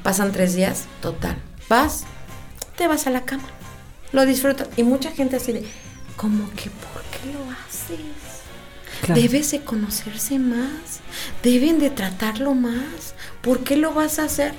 [0.03, 1.35] Pasan tres días, total.
[1.69, 2.03] Vas,
[2.75, 3.43] te vas a la cama.
[4.11, 4.65] Lo disfruto.
[4.77, 5.63] Y mucha gente así de.
[6.15, 7.99] como que ¿por qué lo haces?
[9.01, 9.19] Claro.
[9.21, 10.99] Debes de conocerse más,
[11.41, 13.15] deben de tratarlo más.
[13.41, 14.53] ¿Por qué lo vas a hacer?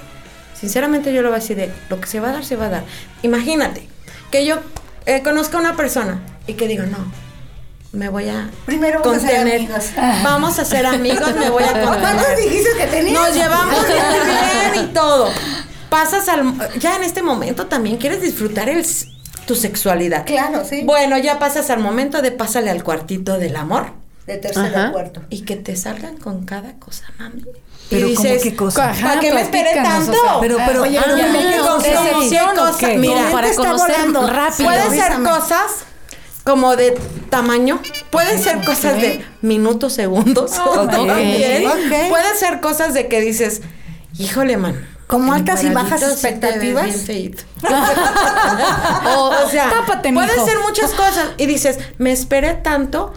[0.59, 2.67] Sinceramente yo lo voy a decir de lo que se va a dar, se va
[2.67, 2.85] a dar.
[3.23, 3.89] Imagínate
[4.31, 4.57] que yo
[5.07, 6.99] eh, conozca a una persona y que diga, no,
[7.93, 9.57] me voy a Primero vamos a ser contener.
[9.61, 9.85] amigos.
[10.25, 12.01] Vamos a ser amigos, me voy a contener.
[12.01, 13.13] ¿Cuántos dijiste que tenías?
[13.23, 15.29] Nos llevamos bien y todo.
[15.91, 16.79] Pasas al.
[16.79, 18.85] Ya en este momento también quieres disfrutar el,
[19.53, 20.25] tu sexualidad.
[20.25, 20.83] Claro, sí.
[20.85, 23.87] Bueno, ya pasas al momento de pásale al cuartito del amor.
[24.27, 24.89] De tercero Ajá.
[24.89, 25.21] a cuarto.
[25.31, 27.43] Y que te salgan con cada cosa, mami.
[27.91, 28.95] Pero y ¿cómo dices, qué cosa?
[29.03, 30.13] ¿Para qué me esperé tanto?
[30.13, 32.03] o sea, Pero, pero, Oye, ah, pero ¿qué ¿qué cosa?
[32.03, 32.79] decepción ¿Qué o cosa?
[32.89, 32.97] qué?
[32.99, 34.27] Mira, Como para está conocer volando.
[34.29, 34.69] rápido.
[34.71, 35.29] Puede ser Avísame.
[35.29, 35.71] cosas
[36.45, 40.53] como de tamaño, pueden ser cosas de minutos, segundos.
[40.67, 40.91] Ok.
[40.91, 41.67] también.
[41.67, 42.09] Ok.
[42.09, 43.61] Puede ser cosas de que dices,
[44.19, 44.89] híjole, man.
[45.13, 46.87] Como altas y bajas expectativas.
[49.17, 51.27] O- o sea, tápate, puede ser muchas cosas.
[51.39, 53.13] Y dices, me esperé tanto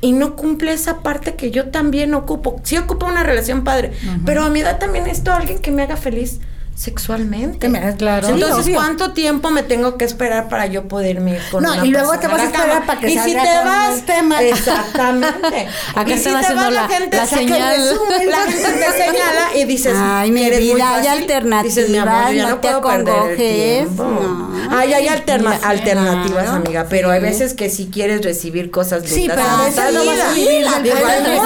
[0.00, 2.60] y no cumple esa parte que yo también ocupo.
[2.62, 3.92] Sí ocupo una relación padre,
[4.24, 6.40] pero a mi edad también necesito a alguien que me haga feliz
[6.80, 7.68] sexualmente.
[7.68, 8.28] Me Claro.
[8.28, 8.72] Entonces, Sí.
[8.72, 12.18] ¿cuánto tiempo me tengo que esperar para yo poderme ir con No, una y luego
[12.18, 12.56] te vas a cama?
[12.56, 14.02] esperar para que y si te vas.
[14.40, 15.68] Exactamente.
[15.94, 17.98] Acá Y están te vas, la- el señal.
[18.30, 21.98] La gente te señala y dices, Ay, mi eres muy vida, hay alternativas, Dices, mi
[21.98, 24.02] amor, yo ya no no te puedo perder el acongojes, tiempo.
[24.04, 24.50] no.
[24.70, 27.26] Ay, hay alterna- alternativas, amiga, pero hay sí.
[27.26, 30.66] veces que si quieres recibir cosas Sí, lindas, pero a veces no vas a vivir.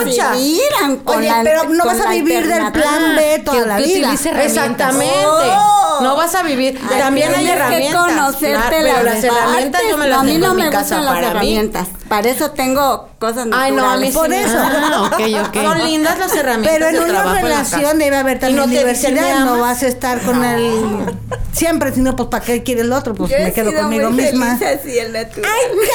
[0.05, 4.12] Recibirán con Oye, pero no vas a vivir del plan B toda la vida.
[4.12, 5.24] Exactamente.
[5.27, 6.01] Oh.
[6.03, 6.79] No vas a vivir.
[6.91, 8.05] Ay, También hay tienes que herramientas.
[8.07, 10.63] conocerte claro, pero las, las herramientas yo me las a mí tengo no en mi
[10.65, 11.47] me casa gustan las para mí.
[12.09, 14.57] Para eso tengo cosas Ay, no, a mí sí Por me- eso.
[14.59, 15.55] Ah, ok, ok.
[15.62, 17.77] Son lindas las herramientas Pero en de una trabajo en la casa.
[17.77, 19.61] relación debe haber también no te diversidad, "¿Me no amas?".
[19.61, 21.14] vas a estar con el
[21.53, 23.14] siempre, sino pues ¿para qué quiere el otro?
[23.14, 24.57] Pues Yo he me quedo sido conmigo muy misma.
[24.59, 25.51] feliz así en natural.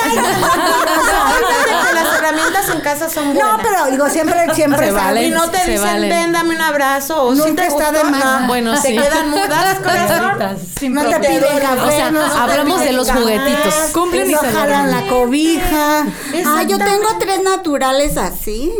[0.09, 3.57] Fíjate que las herramientas en casa son buenas.
[3.57, 5.27] No, pero digo, siempre, siempre Se vale.
[5.27, 6.09] y no te se dicen, valen.
[6.09, 7.23] ven, dame un abrazo.
[7.25, 8.41] O si Nunca te está gustó, de más.
[8.41, 8.47] no.
[8.47, 8.97] Bueno, Se sí.
[8.97, 10.57] quedan mudas, corazón.
[10.79, 11.45] Sin No te problema.
[11.45, 13.73] piden café, O sea, no te hablamos piden de los juguetitos.
[13.93, 15.05] Cumplen y no se jalan duermen.
[15.05, 16.05] la cobija.
[16.45, 18.71] Ah, yo tengo tres naturales así.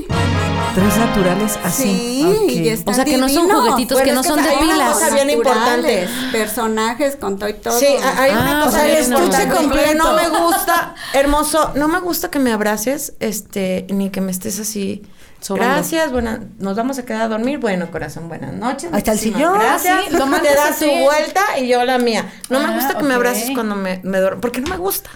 [0.75, 1.83] Tres naturales así.
[1.83, 2.51] Sí, Ok.
[2.51, 4.49] y están O sea, que no son juguetitos, Bueno, que es no que son de
[4.49, 4.93] hay una pilas.
[4.93, 6.01] cosa bien importante.
[6.05, 7.77] Naturales, Personajes con todo y todo.
[7.79, 9.93] Sí, hay una Ah, cosa o sea, bien el estuche completo.
[10.03, 14.59] No me gusta, hermoso, no me gusta que me abraces, este, ni que me estés
[14.59, 15.03] así.
[15.41, 15.73] Sobando.
[15.73, 17.59] Gracias, buenas, nos vamos a quedar a dormir.
[17.59, 18.89] Bueno, corazón, buenas noches.
[18.91, 20.01] Hasta el sillón, Gracias.
[20.03, 21.01] sí, te das tu así.
[21.01, 22.29] vuelta y yo la mía.
[22.49, 25.09] No me Ah, gusta que me abraces cuando me, me duermo, porque no me gusta.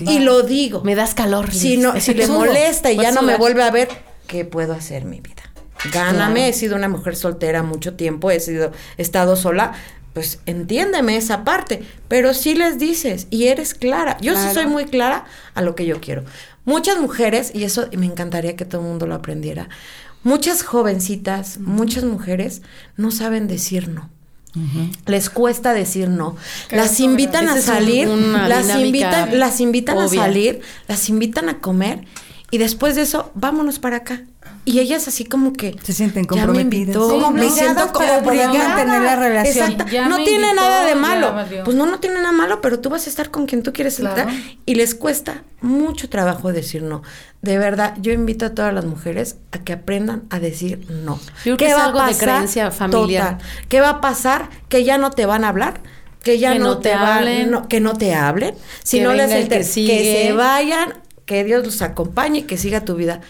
[0.00, 0.82] Y lo digo.
[0.82, 1.52] Me das calor.
[1.52, 3.88] Si, no, si le molesta y ya no me vuelve a ver,
[4.26, 5.42] ¿qué puedo hacer mi vida?
[5.92, 6.50] Gáname, Claro.
[6.50, 9.72] he sido una mujer soltera mucho tiempo, he sido, he estado sola,
[10.12, 14.18] pues entiéndeme esa parte, pero sí les dices y eres clara.
[14.20, 16.24] Yo sí soy muy clara a lo que yo quiero.
[16.66, 19.70] Muchas mujeres, y eso me encantaría que todo el mundo lo aprendiera,
[20.22, 22.60] muchas jovencitas, muchas mujeres
[22.96, 24.10] no saben decir no.
[25.06, 26.36] Les cuesta decir no.
[26.70, 32.04] Las invitan a salir, las invitan, las invitan a salir, las invitan a comer
[32.50, 34.24] y después de eso, vámonos para acá.
[34.66, 36.94] Y ellas así como que Se sienten ya me comprometidas.
[36.96, 38.52] invitó, Sí, me siento como obligada.
[38.52, 39.70] mantener la relación.
[39.72, 39.90] Exacto.
[39.92, 41.34] Ya No tiene invitó, nada de ya malo.
[41.64, 43.96] Pues no, no tiene nada malo, pero tú vas a estar con quien tú quieres
[43.96, 44.16] Claro.
[44.20, 44.34] estar
[44.66, 47.02] y les cuesta mucho trabajo decir no.
[47.42, 51.18] De verdad, yo invito a todas las mujeres a que aprendan a decir no.
[51.44, 53.38] Yo creo que es algo de creencia familiar.
[53.38, 53.48] Total.
[53.68, 54.50] ¿Qué va a pasar?
[54.68, 55.80] Que ya no te van a hablar.
[56.22, 57.50] Que ya Que no, no te, van- hablen.
[57.50, 58.54] no- que no te hablen.
[58.84, 62.84] Si Que no les que que, se vayan, que Dios los acompañe y que siga
[62.84, 63.22] tu vida.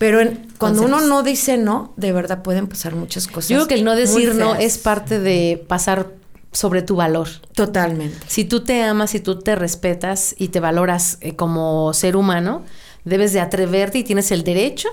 [0.00, 3.50] Pero en- cuando uno no dice no, de verdad pueden pasar muchas cosas.
[3.50, 6.14] Yo creo que el no decir no es parte de pasar
[6.52, 7.28] sobre tu valor.
[7.54, 8.16] Totalmente.
[8.26, 12.64] Si tú te amas, si tú te respetas y te valoras eh, como ser humano,
[13.04, 14.88] debes de atreverte y tienes el derecho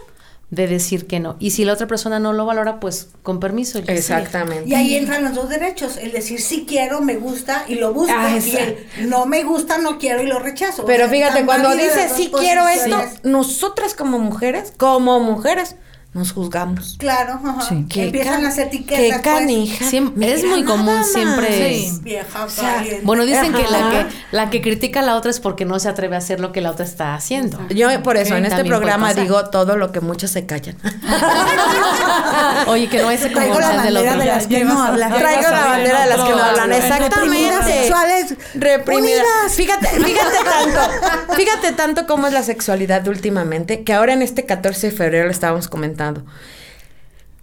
[0.50, 1.36] de decir que no.
[1.40, 3.80] Y si la otra persona no lo valora, pues con permiso.
[3.86, 4.70] Exactamente.
[4.70, 8.14] Y ahí entran los dos derechos, el decir sí quiero, me gusta y lo busco,
[8.18, 10.86] Ah, y el no me gusta, no quiero y lo rechazo.
[10.86, 15.76] Pero O sea, fíjate, cuando las sí quiero esto, nosotras como mujeres, como mujeres,
[16.18, 16.96] nos juzgamos.
[17.00, 17.62] Claro, ajá.
[17.62, 17.86] Sí.
[17.90, 19.00] Qué empiezan las etiquetas.
[19.00, 19.22] Qué pues.
[19.22, 19.86] canija.
[19.86, 21.48] Siempre- es muy común siempre.
[21.80, 22.00] Sí.
[22.02, 23.02] Vieja sea, caliente.
[23.04, 25.90] Bueno, dicen que la, que la que critica a la otra es porque no se
[25.90, 27.60] atreve a hacer lo que la otra está haciendo.
[27.70, 30.76] Yo por eso Ok, en este programa digo todo lo que muchos se callan.
[32.68, 34.20] Oye, que no es como Traigo la bandera otro.
[34.20, 35.14] de las que no hablan.
[35.14, 37.64] Traigo la bandera de las que no hablan, exactamente.
[37.64, 39.04] sexuales Reprimidas.
[39.04, 39.54] unidas.
[39.56, 44.46] Fíjate, fíjate tanto, fíjate tanto cómo es la sexualidad de últimamente, que ahora en este
[44.46, 46.07] 14 de febrero le estábamos comentando.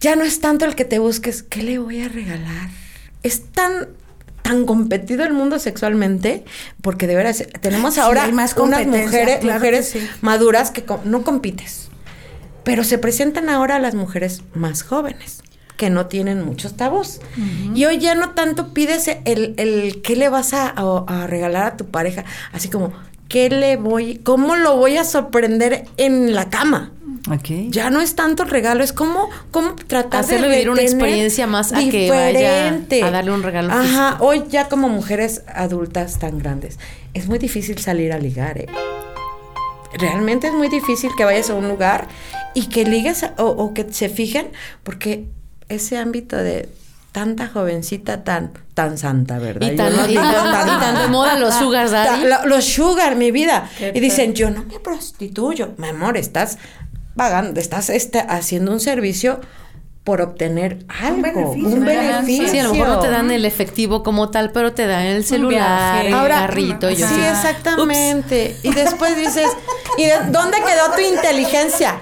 [0.00, 2.68] Ya no es tanto el que te busques, ¿qué le voy a regalar?
[3.22, 3.88] Es tan
[4.42, 6.44] tan competido el mundo sexualmente,
[6.82, 10.06] porque de veras tenemos Sí, ahora más unas mujeres, claro que mujeres sí.
[10.20, 11.88] maduras que no compites.
[12.62, 15.42] Pero se presentan ahora las mujeres más jóvenes
[15.78, 17.20] que no tienen muchos tabús.
[17.74, 21.64] Y hoy ya no tanto pides el, el qué le vas a, a- a regalar
[21.64, 22.92] a tu pareja, así como
[23.28, 26.92] qué le voy, cómo lo voy a sorprender en la cama.
[27.30, 27.48] Ok.
[27.70, 31.46] Ya no es tanto el regalo, es como, cómo tratar Hacerle de vivir una experiencia
[31.46, 36.38] más a que vaya a darle un regalo Ajá, hoy ya como mujeres adultas tan
[36.38, 36.78] grandes,
[37.14, 38.66] es muy difícil salir a ligar, ¿eh?
[39.98, 42.08] Realmente es muy difícil que vayas a un lugar
[42.52, 44.48] y que ligues a- o, o que se fijen,
[44.82, 45.26] porque
[45.68, 46.68] ese ámbito de
[47.12, 49.70] tanta jovencita tan tan santa, ¿verdad?
[49.70, 52.24] Y tan, no y tan- y tan de moda los sugar daddy.
[52.26, 53.70] lo- los sugar, mi vida.
[53.94, 55.74] Y dicen, yo no me prostituyo.
[55.78, 56.58] Mi amor, estás
[57.16, 59.40] pagando, estás este, haciendo un servicio
[60.04, 61.80] por obtener algo, un beneficio.
[61.80, 62.48] beneficio.
[62.48, 65.24] Sí, a lo mejor no te dan el efectivo como tal, pero te dan el
[65.24, 66.08] celular, viaje.
[66.08, 66.90] el Ahora, carrito.
[66.90, 68.54] y yo sí, así, exactamente.
[68.62, 69.48] Y después dices,
[69.96, 72.00] ¿y de dónde quedó tu inteligencia?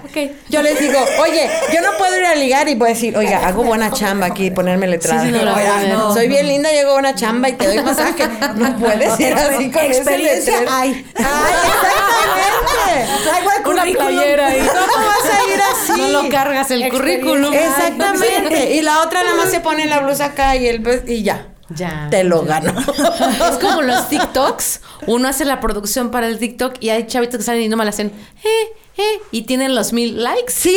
[0.48, 3.46] Yo les digo, oye, yo no puedo ir a ligar y voy a decir, oiga,
[3.46, 5.22] hago buena chamba aquí, ponerme letrada.
[5.22, 6.12] Sí, sí, no, Oiga, no.
[6.12, 8.24] soy bien linda, llego a una chamba y te doy masaje.
[8.56, 11.06] No puedes ir así con Experiencia hay.
[11.14, 13.22] Ay, exactamente.
[13.24, 14.08] Traigo el Una currículum.
[14.08, 14.60] playera ahí.
[14.66, 16.00] ¿Cómo vas a ir así?
[16.12, 17.52] No lo cargas el currículum.
[17.52, 17.91] Exactamente.
[18.72, 21.48] Y la otra nada más se pone la blusa acá y el y ya.
[21.74, 22.08] Ya.
[22.10, 22.74] Te lo gano.
[23.50, 24.80] Es como los TikToks.
[25.06, 27.84] Uno hace la producción para el TikTok y hay chavitos que salen y no me
[27.84, 28.08] la hacen.
[28.44, 30.52] Eh, eh, y tienen los mil likes.
[30.52, 30.76] Sí,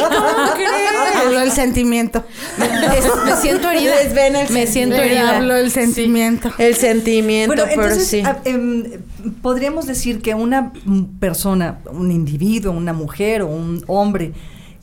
[0.00, 0.70] ¿cómo crees?
[1.24, 2.24] Habló el sentimiento.
[2.58, 3.94] Me siento herida.
[4.02, 5.36] Les ven el me siento herida.
[5.36, 6.50] Habló el sentimiento.
[6.58, 8.20] El sentimiento, Bueno, pero entonces sí.
[8.22, 8.84] a- em,
[9.40, 10.72] podríamos decir que una
[11.20, 14.32] persona, un individuo, una mujer o un hombre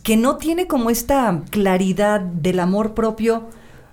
[0.06, 3.44] que no tiene como esta claridad del amor propio,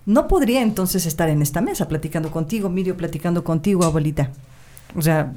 [0.05, 4.29] no podría entonces estar en esta mesa platicando contigo, Mirio, platicando contigo, abuelita.
[4.95, 5.33] O sea,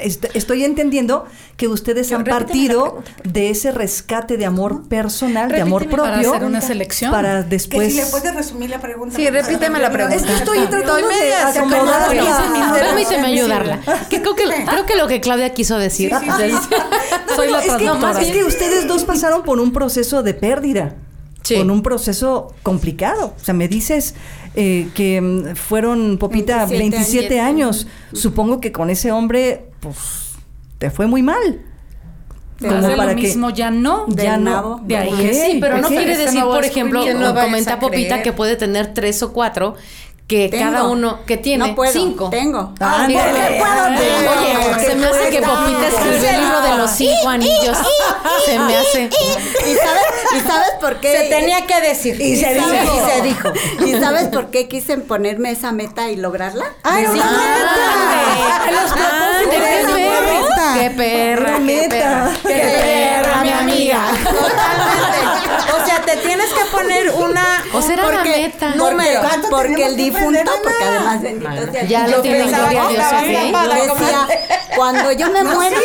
[0.00, 1.24] est- estoy entendiendo
[1.56, 6.18] que ustedes Yo, han partido de ese rescate de amor personal, de amor propio, para
[6.20, 7.10] hacer una selección.
[7.10, 7.92] para Que después...
[7.92, 9.16] si le puedes resumir la pregunta.
[9.16, 10.14] Sí, repíteme la pregunta.
[10.16, 11.02] Es que estoy tratando de
[12.78, 13.80] Permíteme ayudarla.
[14.08, 16.12] Que creo, que, creo que lo que Claudia quiso decir.
[17.36, 20.96] Soy la es que, es que ustedes dos pasaron por un proceso de pérdida.
[21.42, 21.56] Sí.
[21.56, 23.34] Con un proceso complicado.
[23.38, 24.14] O sea, me dices
[24.54, 27.86] eh, que mm, fueron, Popita, 27 27, años.
[28.14, 30.32] Supongo que con ese hombre, pues,
[30.78, 31.60] te fue muy mal.
[32.58, 34.06] Pero Como para lo que- mismo ya no.
[34.06, 34.80] Del Ya no.
[34.84, 35.34] De ahí.
[35.34, 39.22] Sí, pero no quiere decir, por ejemplo, No comenta a Popita, que puede tener tres
[39.22, 39.74] o cuatro,
[40.26, 40.64] que Tengo.
[40.64, 42.30] cada uno, que tiene No puedo, cinco.
[42.30, 42.72] Tengo.
[42.80, 43.04] Ah.
[43.06, 43.16] Oye,
[44.86, 47.76] se me hace que Popita escribió el libro de los cinco anillos.
[48.46, 49.02] Se me hace.
[49.10, 50.02] ¿Y sabes,
[50.36, 51.12] ¿Y sabes por qué?
[51.16, 52.18] Se tenía que decir.
[52.20, 52.68] Y se dijo.
[52.72, 53.52] Y se dijo.
[53.86, 56.64] ¿Y sabes por qué quise ponerme esa meta y lograrla?
[56.82, 57.18] Ay, Sí.
[57.18, 57.24] no,
[58.96, 60.74] Ah, ¡Qué perra!
[60.74, 61.58] ¡Qué perra!
[61.66, 62.30] ¡Qué perra,
[66.84, 67.64] poner una.
[67.72, 68.74] O sea, era la Porque- meta.
[68.74, 69.20] Número.
[69.20, 72.62] ¿Cuánto Porque tenemos el que difunto, porque además bendito sea Ya lo yo tiene, pensaba,
[72.70, 73.26] gloria a Dios, estaba ¿ok?
[73.28, 74.28] bien padre, decía,
[74.76, 75.76] cuando yo me muera,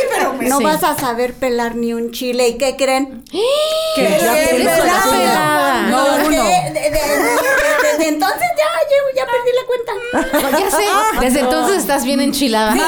[0.42, 0.64] no Sí.
[0.64, 2.48] vas a saber pelar ni un chile.
[2.50, 3.24] ¿Y qué creen?
[3.98, 4.84] ¿Verdad?
[4.84, 5.82] una pelada.
[5.84, 6.44] No, Porque uno.
[6.44, 7.00] de- de- de-
[7.92, 9.94] desde entonces ya, ya, ya perdí la cuenta.
[10.60, 10.86] Ya sé.
[11.20, 12.74] Desde entonces estás bien enchilada.
[12.74, 12.82] Sí.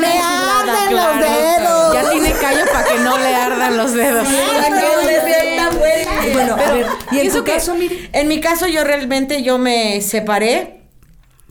[0.00, 1.94] Me arden los dedos.
[1.94, 4.26] Ya tiene callo para que no le ardan los dedos.
[6.34, 8.08] Bueno, a ver, y en Pienso tu que- caso, Miri.
[8.12, 10.80] En mi caso, yo realmente yo me separé.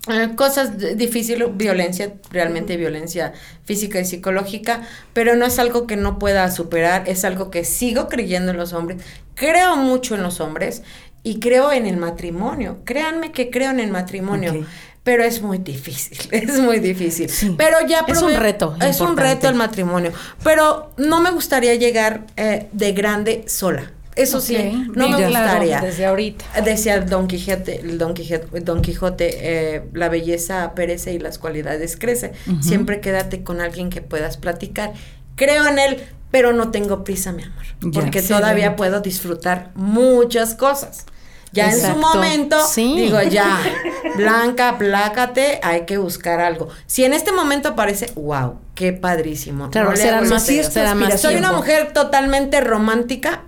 [0.10, 3.32] Eh, Cosas difíciles, violencia, realmente violencia
[3.64, 4.82] física y psicológica,
[5.14, 8.74] pero no es algo que no pueda superar, es algo que sigo creyendo en los
[8.74, 9.02] hombres,
[9.34, 10.84] creo mucho en los hombres
[11.24, 12.80] y creo en el matrimonio.
[12.84, 14.66] Créanme que creo en el matrimonio.
[15.04, 17.30] Pero es muy difícil, es muy difícil.
[17.58, 20.12] Pero ya Es un probé- reto Es un reto el matrimonio.
[20.44, 23.93] Pero no me gustaría llegar eh, de grande sola.
[24.16, 25.82] Eso sí, no me claro, gustaría.
[25.82, 26.46] desde ahorita.
[26.62, 29.38] Decía Don Quijote, el Don Quijote, Don Quijote
[29.76, 32.32] eh, la belleza perece y las cualidades crecen.
[32.62, 34.94] Siempre quédate con alguien que puedas platicar.
[35.36, 37.64] Creo en él, pero no tengo prisa, mi amor.
[37.82, 38.00] Ya.
[38.02, 41.06] Porque Sí, todavía puedo disfrutar muchas cosas.
[41.52, 42.96] Ya en su momento, Sí.
[42.96, 43.60] digo, ya,
[44.18, 46.68] Blanca, plácate, hay que buscar algo.
[46.88, 49.70] Si en este momento parece, wow, qué padrísimo.
[49.70, 53.44] Claro, no será más, será Soy una mujer totalmente romántica,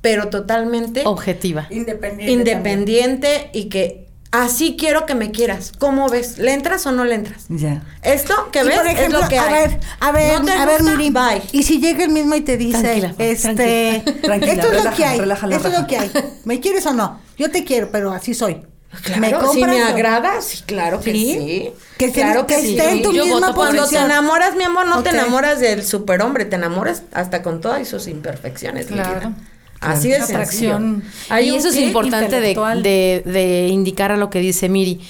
[0.00, 1.66] pero totalmente objetiva.
[1.70, 2.32] Independiente.
[2.32, 5.72] independiente y que así quiero que me quieras.
[5.78, 6.38] ¿Cómo ves?
[6.38, 7.46] ¿Le entras o no le entras?
[7.48, 7.82] Ya.
[8.02, 9.52] Esto que ves por ejemplo, es lo que a hay.
[9.68, 10.82] ver, a ver, ¿No te a ver?
[10.82, 11.42] Miri, Bye.
[11.52, 15.04] y si llega el mismo y te dice, Tranquila, este, Tranquila, esto es lo que
[15.04, 16.10] hay, relaja la esto es lo que hay,
[16.44, 17.20] ¿me quieres o no?
[17.38, 18.62] Yo te quiero, pero así soy.
[19.02, 21.34] Claro, ¿Me si compras me o- agrada, sí, claro que ¿Sí?
[21.38, 21.70] sí.
[21.98, 22.78] Que claro que, que sí.
[22.78, 24.04] esté en tu Yo misma Cuando te posición.
[24.06, 28.90] enamoras, mi amor, no te enamoras del superhombre, te enamoras hasta con todas sus imperfecciones.
[28.90, 29.32] mi vida.
[29.80, 31.02] Así de atracción.
[31.28, 32.82] Hay y eso es importante de, intelectual.
[32.82, 35.00] de- de indicar a lo que dice Miri.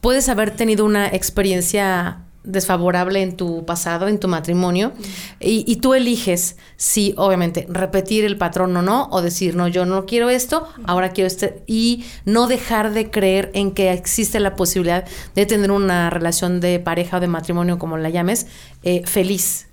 [0.00, 4.92] Puedes haber tenido una experiencia desfavorable en tu pasado, en tu matrimonio,
[5.40, 9.84] y, y tú eliges si, obviamente, repetir el patrón o no, o decir, no, yo
[9.84, 14.54] no quiero esto, ahora quiero este, y no dejar de creer en que existe la
[14.54, 18.46] posibilidad de tener una relación de pareja o de matrimonio, como la llames,
[18.84, 19.66] eh, feliz.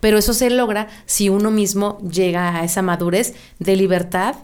[0.00, 4.34] Pero eso se logra si uno mismo llega a esa madurez de libertad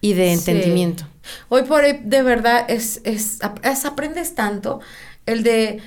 [0.00, 0.34] y de Sí.
[0.34, 1.04] entendimiento.
[1.48, 4.80] Hoy por hoy, de verdad, es, es, es- aprendes tanto
[5.26, 5.80] el de,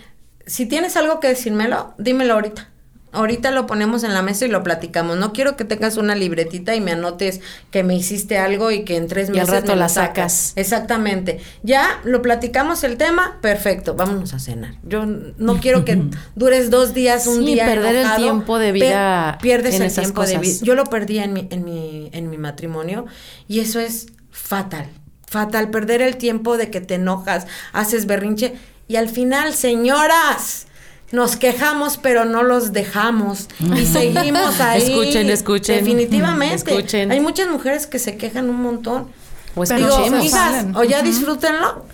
[0.45, 2.67] si tienes algo que decírmelo, dímelo ahorita.
[3.13, 5.17] Ahorita lo ponemos en la mesa y lo platicamos.
[5.17, 8.95] No quiero que tengas una libretita y me anotes que me hiciste algo y que
[8.95, 10.33] en tres Y al meses rato me la sacas.
[10.33, 10.53] sacas.
[10.55, 11.39] Exactamente.
[11.63, 13.95] Ya lo platicamos el tema, perfecto.
[13.95, 14.75] Vámonos a cenar.
[14.83, 16.01] Yo no quiero que
[16.35, 20.05] dures dos días, un Sí, día perder el tiempo de vida pierdes en el esas
[20.05, 20.59] tiempo de vida.
[20.61, 23.05] Yo lo perdí en mi, en mi, en mi matrimonio
[23.47, 24.87] y eso es fatal.
[25.27, 28.53] Fatal, perder el tiempo de que te enojas, haces berrinche
[28.87, 30.67] y al final, señoras,
[31.11, 34.81] nos quejamos pero no los dejamos y seguimos ahí.
[34.83, 35.77] Escuchen, escuchen.
[35.77, 36.71] Definitivamente.
[36.71, 37.11] Escuchen.
[37.11, 39.07] Hay muchas mujeres que se quejan un montón.
[39.55, 40.25] O Digo, escuchemos.
[40.25, 41.85] hijas, o ya disfrútenlo.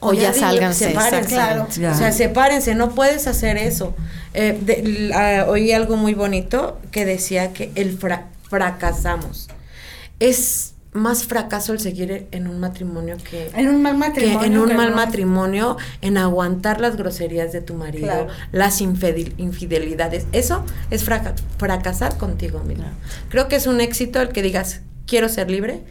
[0.00, 1.34] O ya di- sálganse, Sepárense.
[1.80, 1.92] Ya.
[1.92, 3.94] O sea, sepárense, no puedes hacer eso.
[4.32, 9.48] Eh, de- ah, oí algo muy bonito que decía que el fra- fracasamos.
[10.20, 10.67] Es
[10.98, 14.42] más fracaso el seguir en un matrimonio que, En un mal que matrimonio.
[14.44, 18.26] en un mal matrimonio, en aguantar las groserías de tu marido, Claro.
[18.52, 20.26] las infidel- infidelidades.
[20.32, 22.92] Eso es fraca- fracasar contigo, mira.
[23.30, 25.82] Creo que es un éxito el que digas, quiero ser libre,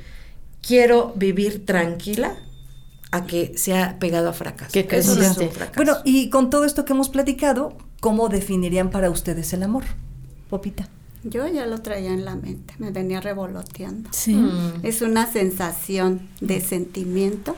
[0.61, 2.35] quiero vivir tranquila,
[3.09, 4.71] a que sea pegado a fracaso.
[4.73, 5.75] Que Eso no es un fracaso.
[5.77, 9.85] Bueno, y con todo esto que hemos platicado, ¿cómo definirían para ustedes el amor?
[10.49, 10.89] Popita.
[11.23, 14.09] Yo ya lo traía en la mente, me venía revoloteando.
[14.13, 14.33] Sí.
[14.35, 14.79] Mm.
[14.83, 17.55] Es una sensación de sentimiento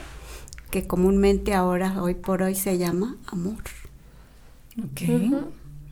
[0.72, 3.58] que comúnmente ahora, hoy por hoy, se llama amor.
[4.80, 5.02] Ok.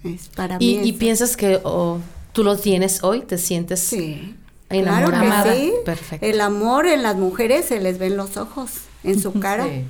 [0.03, 0.87] Es para Y, mí.
[0.89, 1.99] y piensas que o,
[2.33, 4.35] tú lo tienes hoy, te sientes Sí.
[4.69, 5.07] enamorada.
[5.09, 5.55] Claro que Amada.
[5.55, 5.73] sí.
[5.85, 6.25] Perfecto.
[6.25, 8.71] El amor en las mujeres se les ven los ojos,
[9.03, 9.65] en su cara.
[9.65, 9.83] Sí.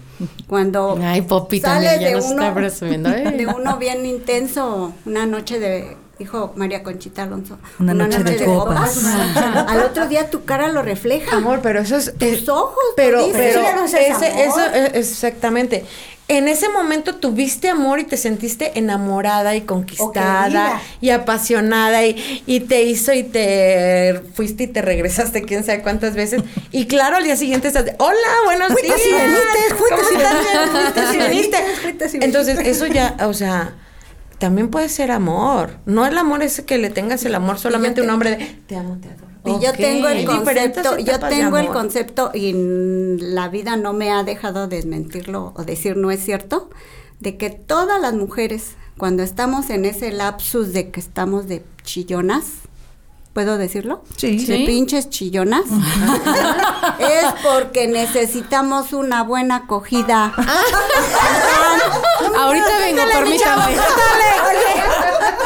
[0.48, 3.10] Cuando Ay, Popita, sales mira, ya de uno, está presumiendo.
[3.38, 9.04] De uno bien intenso, una noche de, dijo María Conchita Alonso, Una noche de copas.
[9.68, 11.36] Al otro día tu cara lo refleja.
[11.38, 12.14] Amor, pero eso es...
[12.18, 15.86] Tus eh, ojos, Pero, dices, pero no es ese- eso es exactamente.
[16.30, 22.60] En ese momento tuviste amor y te sentiste enamorada y conquistada y apasionada y, y
[22.60, 26.42] te hizo y te fuiste y te regresaste quién sabe cuántas veces.
[26.72, 29.02] Y claro, al día siguiente estás de, hola, buenos Fuiste días.
[29.08, 31.14] y veniste, fuiste ¿Cómo y estás?
[31.18, 32.26] veniste, Fuiste y veniste.
[32.26, 33.74] Entonces, eso ya, o sea,
[34.40, 35.78] también puede ser amor.
[35.86, 38.98] No el amor ese que le tengas el amor solamente un hombre de, te amo,
[39.02, 39.28] te adoro.
[39.46, 42.54] Y yo tengo el concepto, yo tengo el concepto y
[43.20, 46.70] la vida no me ha dejado desmentirlo o decir no es cierto,
[47.20, 52.67] de que todas las mujeres, cuando estamos en ese lapsus de que estamos de chillonas,
[53.38, 54.02] ¿puedo decirlo?
[54.16, 54.44] Sí.
[54.48, 55.62] De pinches chillonas,
[57.00, 60.34] es porque necesitamos una buena acogida.
[62.36, 63.64] Ahorita vengo, permítame.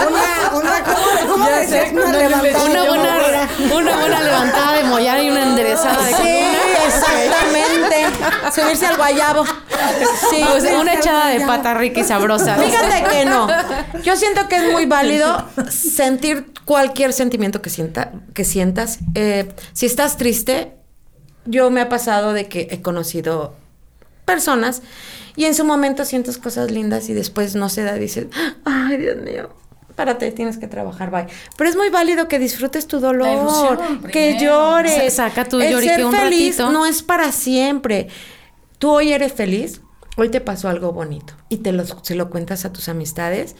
[0.08, 1.46] Una, una, ¿cómo?
[2.72, 6.41] Una buena, una buena levantada de mollar y una enderezada de.
[8.56, 9.46] Subirse al guayabo.
[9.46, 10.44] Sí.
[10.50, 12.56] Pues una echada de pata rica y sabrosa.
[12.56, 13.48] Fíjate que no.
[14.04, 19.00] Yo siento que es muy válido sentir cualquier sentimiento que, sienta, que sientas.
[19.16, 20.74] Eh, si estás triste,
[21.46, 23.56] yo me ha pasado de que he conocido
[24.26, 24.82] personas
[25.36, 28.28] y en su momento sientes cosas lindas y después no se da, dices,
[28.66, 29.61] ay Dios mío.
[29.96, 31.28] Párate, tienes que trabajar, bye.
[31.58, 33.80] Pero es muy válido que disfrutes tu dolor,
[34.12, 35.14] que llores.
[35.14, 36.72] Sa- saca tu El ser un feliz ratito.
[36.72, 38.08] no es para siempre.
[38.80, 39.82] Tú hoy eres feliz,
[40.18, 43.56] hoy te pasó algo bonito y te lo, se lo cuentas a tus amistades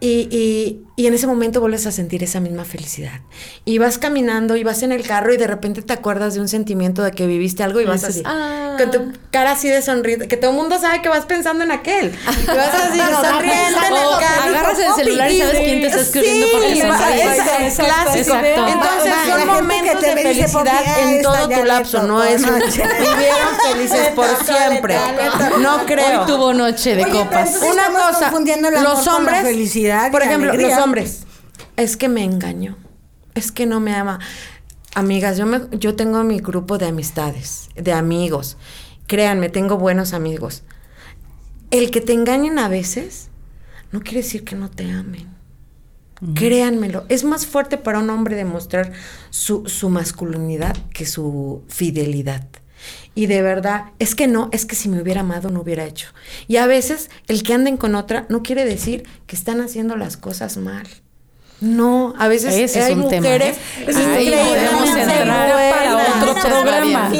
[0.00, 3.20] y, y- y en ese momento vuelves a sentir esa misma felicidad.
[3.64, 6.48] Y vas caminando y vas en el carro y de repente te acuerdas de un
[6.48, 8.76] sentimiento de que viviste algo y vas así, "Ah".
[8.76, 11.70] con tu cara así de sonriente, que todo el mundo sabe que vas pensando en
[11.72, 12.08] aquel.
[12.42, 14.50] Y vas así No, sonriente en el carro.
[14.50, 17.26] agarras el celular y sabes quién te está escribiendo Sí, porque va- sonríes.
[17.38, 18.34] es- es clásico.
[18.36, 18.68] Exacto.
[18.68, 22.22] Entonces Va, la son momentos que te de felicidad "Papi, en todo tu lapso, no
[22.24, 22.82] es noche".
[23.00, 24.98] vivieron felices por siempre.
[25.60, 26.20] No creo.
[26.20, 27.58] Hoy tuvo noche de copas.
[27.62, 28.30] Una cosa,
[28.82, 29.40] los hombres,
[29.98, 30.76] felicidad por ejemplo, alegría.
[30.76, 31.26] los hombres,
[31.76, 32.76] es que me engañó,
[33.34, 34.20] es que no me ama.
[34.94, 38.56] Amigas, yo me, yo tengo mi grupo de amistades, de amigos,
[39.06, 40.62] créanme, tengo buenos amigos.
[41.70, 43.28] El que te engañen a veces
[43.92, 45.28] no quiere decir que no te amen.
[46.34, 48.92] Créanmelo, es más fuerte para un hombre demostrar
[49.30, 52.46] su, su masculinidad que su fidelidad.
[53.14, 56.08] Y de verdad, es que no, es que si me hubiera amado no hubiera hecho.
[56.46, 60.16] Y a veces el que anden con otra no quiere decir que están haciendo las
[60.16, 60.86] cosas mal.
[61.60, 63.54] No, a veces Ese es un tema, ¿eh?
[63.86, 65.96] es Ahí increíblemente podemos entrar para
[66.30, 67.10] otro programa.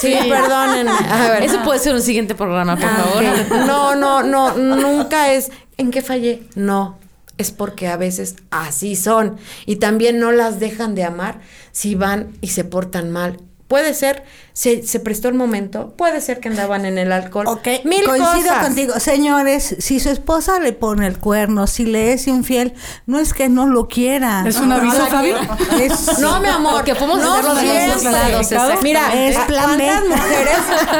[0.00, 0.90] Sí, perdónenme.
[1.10, 1.42] A ver.
[1.42, 3.66] Eso puede ser un siguiente programa, por Ah, favor.
[3.66, 6.42] No, no, no, nunca es ¿en qué fallé?
[6.54, 6.98] No,
[7.36, 9.36] es porque a veces así son
[9.66, 11.40] y también no las dejan de amar
[11.72, 13.40] si van y se portan mal.
[13.72, 17.46] Puede ser, se, se prestó el momento, puede ser que andaban en el alcohol.
[17.46, 18.66] Ok, Mil coincido cosas.
[18.66, 19.00] contigo.
[19.00, 22.74] Señores, si su esposa le pone el cuerno, si le es infiel,
[23.06, 24.44] no es que no lo quiera.
[24.46, 25.36] ¿Es un aviso, Fabio?
[26.20, 28.02] No, mi amor, Porque podemos no hacerlo de los
[28.50, 28.82] dos lados.
[28.82, 29.84] Mira, Es ¿a- plan B.
[29.86, 30.58] ¿cuántas mujeres?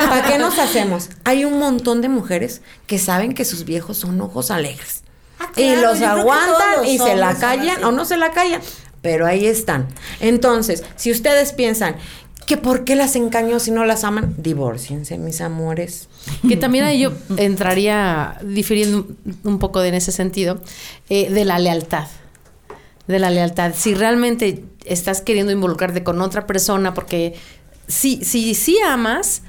[0.08, 1.10] ¿Para qué nos hacemos?
[1.24, 5.02] Hay un montón de mujeres que saben que sus viejos son ojos alegres.
[5.56, 8.62] y claro, los que aguantan los y se la callan o no se la callan.
[9.02, 9.88] Pero ahí están.
[10.20, 11.96] Entonces, si ustedes piensan
[12.46, 16.08] que por qué las engañó si no las aman, divórciense, mis amores.
[16.48, 19.06] Que también ahí yo entraría difiriendo
[19.44, 20.60] un poco de en ese sentido,
[21.08, 22.06] eh, de la lealtad.
[23.06, 23.72] De la lealtad.
[23.76, 27.34] Si realmente estás queriendo involucrarte con otra persona, porque
[27.86, 29.42] si, si, si amas,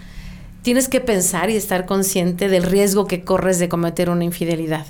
[0.62, 4.86] tienes que pensar y estar consciente del riesgo que corres de cometer una infidelidad.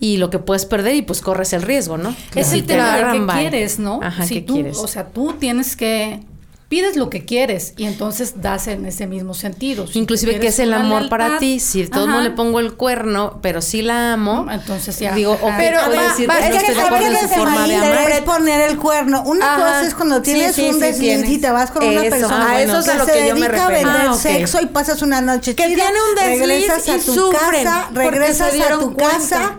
[0.00, 2.12] Y lo que puedes perder y pues corres el riesgo, ¿no?
[2.34, 4.00] Es Si el te tema de qué quieres, ¿no?
[4.02, 4.78] Ajá, si ¿qué tú, quieres?
[4.78, 6.20] O sea, tú tienes que
[6.68, 9.86] pides lo que quieres y entonces das en ese mismo sentido.
[9.86, 11.60] Si Inclusive que es el una amor para lealtad, ti.
[11.60, 14.46] Si de todo modo le pongo el cuerno, pero sí la amo.
[14.50, 15.14] Entonces ya.
[15.14, 17.28] Digo, Pero va- decir va- que no que estoy de hay acuerdo en que su
[17.28, 18.10] forma de amar.
[18.10, 19.22] es poner el cuerno.
[19.24, 19.56] Una Ajá.
[19.56, 21.30] cosa es cuando tienes sí, un sí, desliz tienes.
[21.30, 23.28] y te vas con una Eso, persona a eso es que a lo se que
[23.28, 23.88] yo me dedica a refiero.
[23.90, 24.20] vender Ah, ok.
[24.20, 27.64] sexo y pasas una noche Que chida, tiene un desliz regresas a y tu sufren
[27.64, 29.08] casa, regresas se a tu cuenta.
[29.18, 29.58] casa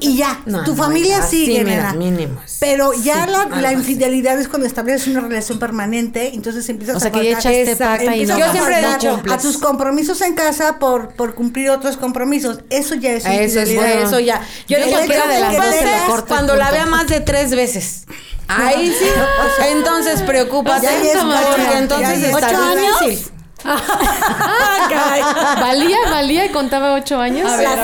[0.00, 1.64] y ya, No, tu no, familia sigue.
[2.60, 5.81] Pero ya la, infidelidad es cuando estableces una relación permanente,
[6.34, 8.82] entonces empiezas O sea, a que ya faltar- echaste pata y no Yo siempre he
[8.82, 12.60] faltar dicho, a tus compromisos en casa por, por cumplir otros compromisos.
[12.70, 14.02] Eso ya es Eso es infidelidad.
[14.02, 14.40] eso ya.
[14.68, 14.82] Yo que
[15.28, 18.04] de las dos le cuando la vea más de tres veces.
[18.48, 19.06] Ahí sí.
[19.70, 20.86] Entonces preocúpate.
[20.86, 23.00] Ya es mucho, porque entonces es- está ¿Ocho años?
[23.00, 23.32] difícil.
[25.60, 27.50] ¿Valía, valía y contaba ocho años?
[27.50, 27.74] La la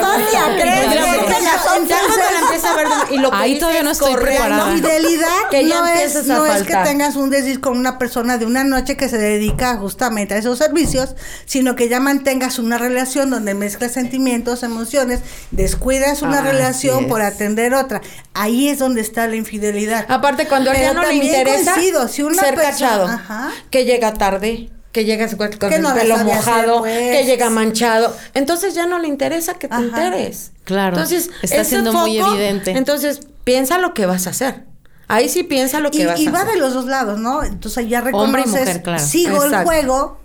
[1.39, 4.43] ya cuando la empieza a ver y lo que Ahí todavía no es estoy correcto.
[4.43, 4.73] preparada.
[4.73, 8.63] Fidelidad Que no, es, no es que tengas un desliz con una persona de una
[8.63, 11.15] noche que se dedica justamente a esos servicios,
[11.45, 15.21] sino que ya mantengas una relación donde mezclas sentimientos, emociones,
[15.51, 18.01] descuidas una relación por atender otra.
[18.33, 20.05] Ahí es donde está la infidelidad.
[20.09, 23.49] Aparte, cuando a Pero ella no le interesa coincido, si una ser persona- cachado, Ajá.
[23.69, 26.97] que llega tarde, que llega con con Que el no pelo hacer, mojado, pues.
[27.17, 29.83] que llega manchado, entonces ya no le interesa que te Ajá.
[29.83, 30.51] enteres.
[30.63, 32.71] Claro, Entonces, está siendo muy evidente.
[32.71, 34.63] Entonces, piensa lo que vas a hacer.
[35.07, 36.53] Ahí sí piensa lo que Y, vas y a va hacer.
[36.53, 37.43] de los dos lados, ¿no?
[37.43, 39.03] Entonces ya Hombre y reconoces, mujer, claro.
[39.03, 40.19] sigo el juego,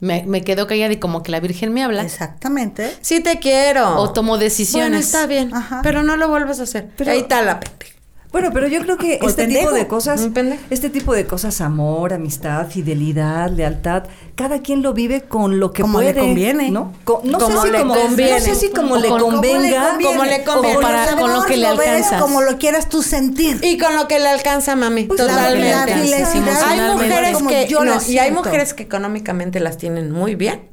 [0.00, 2.02] Me, me quedo callada y como que la Virgen me habla.
[2.02, 2.96] exactamente.
[3.02, 3.96] Sí te quiero.
[3.98, 4.88] O tomo decisiones.
[4.90, 5.80] Bueno, está bien, Ajá.
[5.82, 6.88] pero no lo vuelvas a hacer.
[6.96, 7.92] Pero- Ahí está la pendeja.
[8.32, 9.60] Bueno, pero yo creo que este pendejo.
[9.66, 10.28] tipo de cosas,
[10.70, 14.04] este tipo de cosas, amor, amistad, fidelidad, lealtad,
[14.36, 16.70] cada quien lo vive con lo que Como puede, le conviene.
[16.70, 16.92] ¿no?
[17.02, 18.32] Co- no Como sé si le como, conviene.
[18.38, 20.76] no sé si como O le convenga, como le conviene.
[20.76, 22.22] O Para- con lo que le ves alcanzas.
[22.22, 23.58] Como lo quieras tú sentir.
[23.64, 25.04] Y con lo que le alcanza, mami.
[25.04, 25.92] Pues totalmente.
[25.92, 30.68] hay mujeres que yo no, y hay mujeres que económicamente las tienen muy bien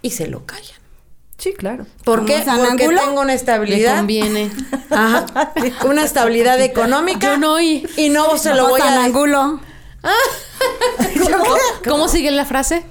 [0.00, 0.83] y se lo callan.
[1.38, 1.84] Sí, claro.
[2.04, 2.42] ¿Por ¿Como qué?
[2.44, 3.00] San Porque Angulo?
[3.02, 3.96] tengo una Le estabilidad.
[3.96, 4.50] conviene.
[4.90, 5.26] Ajá.
[5.84, 7.32] Una estabilidad económica.
[7.32, 7.86] Yo no oí.
[7.96, 9.60] Y no se lo voy San a Angulo.
[11.88, 12.84] ¿Cómo sigue la frase?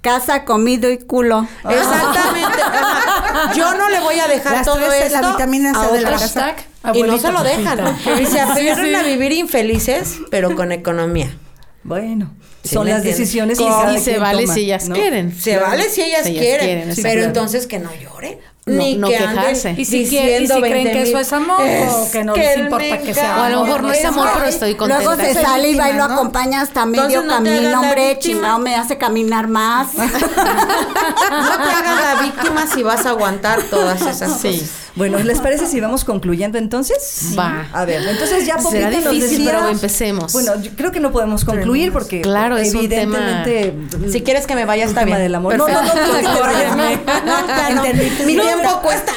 [0.00, 1.46] Casa, comido y culo.
[1.68, 2.62] Exactamente.
[2.62, 3.52] Ajá.
[3.54, 6.00] Yo no le voy a dejar Las todo tres, la esto vitamina C a de
[6.02, 6.54] la casa.
[6.94, 7.78] Y no se lo dejan.
[7.78, 8.20] Pepita.
[8.22, 11.36] Y se aferran a vivir infelices, pero con economía.
[11.84, 12.30] Bueno,
[12.64, 14.94] Sí, son ¿me las decisiones Y, que y se vale toma, si ellas ¿no?
[14.94, 15.34] quieren.
[15.40, 17.26] Se vale si ellas, Si ellas quieren, quieren, sí, pero claro.
[17.28, 18.38] entonces que no lloren.
[18.66, 19.74] No- ni no que quejarse.
[19.78, 22.58] Y si quieren- y si creen 20 que eso es amor, o que no les
[22.58, 25.04] importa que sea O a lo mejor no es amor, pero estoy contenta.
[25.04, 26.14] Luego se sale y va y lo ¿no?
[26.14, 29.88] acompaña hasta medio no camino, hombre, chingado, me hace caminar más.
[29.96, 34.48] No te hagas la víctima si vas a aguantar todas esas Sí.
[34.58, 34.70] cosas.
[34.98, 37.34] Bueno, ¿les parece si vamos concluyendo entonces?
[37.38, 37.66] Va.
[37.72, 40.32] A ver, entonces ya poquito Será nos difícil, decía- pero empecemos.
[40.32, 43.74] Bueno, yo creo que no podemos concluir porque Claro, es un evidentemente
[44.10, 45.18] Si quieres que me vaya, está bien.
[45.18, 45.56] del amor.
[45.56, 46.20] No, no, no, Perfecto.
[46.22, 47.74] no, no.
[47.74, 47.82] No.
[48.26, 49.12] Mi tiempo cuesta.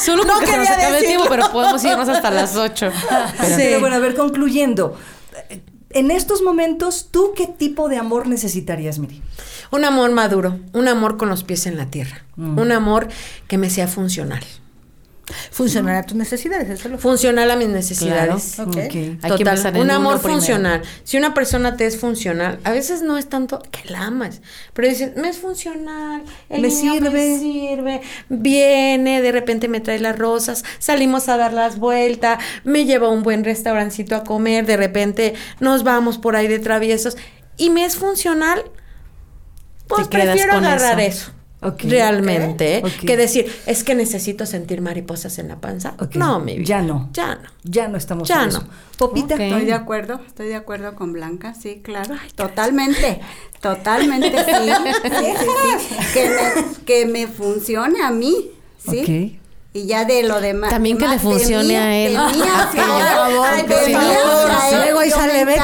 [0.00, 2.90] Solo No porque se nos acaba el tiempo, pero podemos irnos hasta las 8.
[3.56, 4.96] Pero bueno, a ver, concluyendo.
[5.90, 9.22] en estos momentos, ¿tú qué tipo de amor necesitarías, Miri?
[9.74, 13.08] Un amor maduro, un amor con los pies en la tierra, un amor
[13.48, 14.44] que me sea funcional.
[15.50, 18.52] Funcionar a tus necesidades, eso es lo Funcional a mis necesidades.
[18.54, 18.70] Claro.
[18.70, 18.76] Ok.
[18.78, 20.34] Hay que Total, un amor primero.
[20.38, 20.82] funcional.
[21.02, 24.42] Si una persona te es funcional, a veces no es tanto que la amas,
[24.74, 27.10] pero dices, me es funcional, el Me niño sirve.
[27.10, 32.84] me sirve, viene, de repente me trae las rosas, salimos a dar las vueltas, me
[32.84, 37.16] lleva a un buen restaurancito a comer, de repente nos vamos por ahí de traviesos
[37.56, 38.62] y me es funcional,
[39.88, 41.30] pues Te quedas prefiero con agarrar eso.
[41.78, 45.94] Realmente, que decir, es que necesito sentir mariposas en la panza.
[46.14, 46.66] No, mi vida.
[46.66, 47.08] Ya no.
[47.14, 47.48] Ya no.
[47.62, 48.58] Ya no estamos Ya en no.
[48.58, 48.68] eso.
[48.98, 49.34] Popita.
[49.34, 53.20] Estoy de acuerdo, estoy de acuerdo con Blanca, sí, claro, totalmente,
[53.60, 54.52] totalmente, sí,
[55.02, 55.10] sí,
[55.40, 59.40] sí, sí, que me, que me funcione a mí, sí,
[59.76, 60.70] y ya de lo demás.
[60.70, 62.16] También que le funcione mí- a él.
[64.72, 65.60] Luego ahí sale Betty.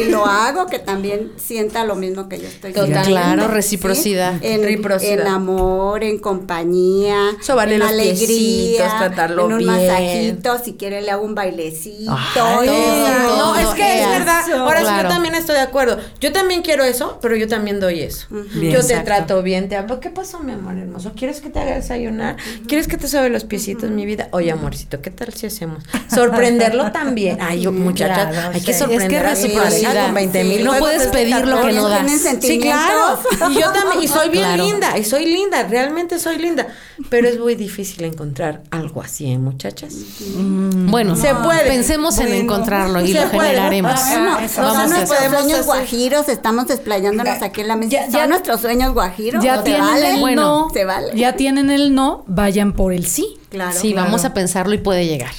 [0.00, 3.04] y lo hago que también sienta lo mismo que yo estoy Total.
[3.06, 3.48] Claro, ¿sí?
[3.48, 4.34] reciprocidad.
[4.42, 5.12] En, Reciprocidad.
[5.20, 9.70] en amor, en compañía, Sobarle en los alegría, piecitos, tratarlo en un bien.
[9.70, 12.12] masajito, si quiere le hago un bailecito.
[12.16, 13.36] Ay, y- todo.
[13.36, 14.10] No, es que es eso.
[14.10, 14.42] verdad.
[14.58, 15.98] Ahora sí, yo también estoy de acuerdo.
[16.20, 18.26] Yo también quiero eso, pero yo también doy eso.
[18.30, 18.72] Bien.
[18.72, 19.04] yo te Exacto.
[19.04, 20.00] trato bien, te hablo.
[20.00, 21.12] ¿Qué pasó, mi amor hermoso?
[21.14, 22.36] ¿Quieres que te haga desayunar?
[22.66, 24.28] ¿Quieres que te sobe los piecitos, mi vida?
[24.30, 25.82] Oye, amorcito, ¿qué tal si hacemos?
[26.12, 27.38] Sorprenderlo también.
[27.40, 28.78] Ay, yo, muchacha, Claro, hay que sí.
[28.78, 30.64] sorprender Es que a pareja con 20 mil.
[30.64, 32.06] No puedes pedir lo que no das.
[32.40, 33.18] Sí, claro.
[33.50, 34.64] Y yo también, y soy bien Claro.
[34.64, 36.66] linda, y soy linda, realmente soy linda.
[37.10, 39.94] Pero es muy difícil encontrar algo así, ¿eh, muchachas?
[40.36, 41.64] Bueno, Se puede.
[41.66, 43.48] pensemos en encontrarlo y se lo puede.
[43.50, 43.92] generaremos.
[44.08, 44.96] Bueno, Vamos son a hacer.
[44.96, 45.64] nuestros sueños hacer.
[45.64, 47.90] guajiros, estamos desplayándonos aquí en la mesa.
[47.90, 49.42] Ya- ¿Son ya- nuestros sueños guajiros?
[49.42, 50.10] Ya ¿Se tienen vale?
[50.14, 50.70] el Bueno, no.
[50.72, 51.12] se vale.
[51.16, 53.23] Ya tienen el no, vayan por el sí.
[53.50, 53.78] Claro.
[53.78, 54.06] Sí, Claro.
[54.06, 55.30] vamos a pensarlo y puede llegar.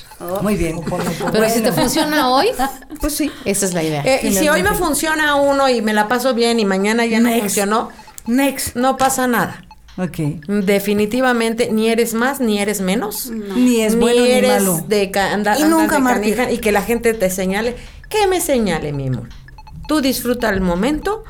[0.41, 0.79] Muy bien.
[1.31, 2.47] Pero si te funciona hoy,
[3.01, 3.31] Pues sí.
[3.43, 4.01] esa es la idea.
[4.05, 7.19] Eh, y si hoy me funciona uno y me la paso bien y mañana ya
[7.19, 7.89] no funcionó,
[8.25, 8.75] Next.
[8.75, 9.61] no pasa nada.
[9.97, 10.17] Ok.
[10.47, 13.27] Definitivamente ni eres más ni eres menos.
[13.31, 14.83] Ni es bueno ni eres malo.
[14.88, 17.75] de ca- anda- Y nunca de y que la gente te señale.
[18.09, 19.29] Que me señale, mi amor.
[19.88, 21.23] Tú disfruta el momento,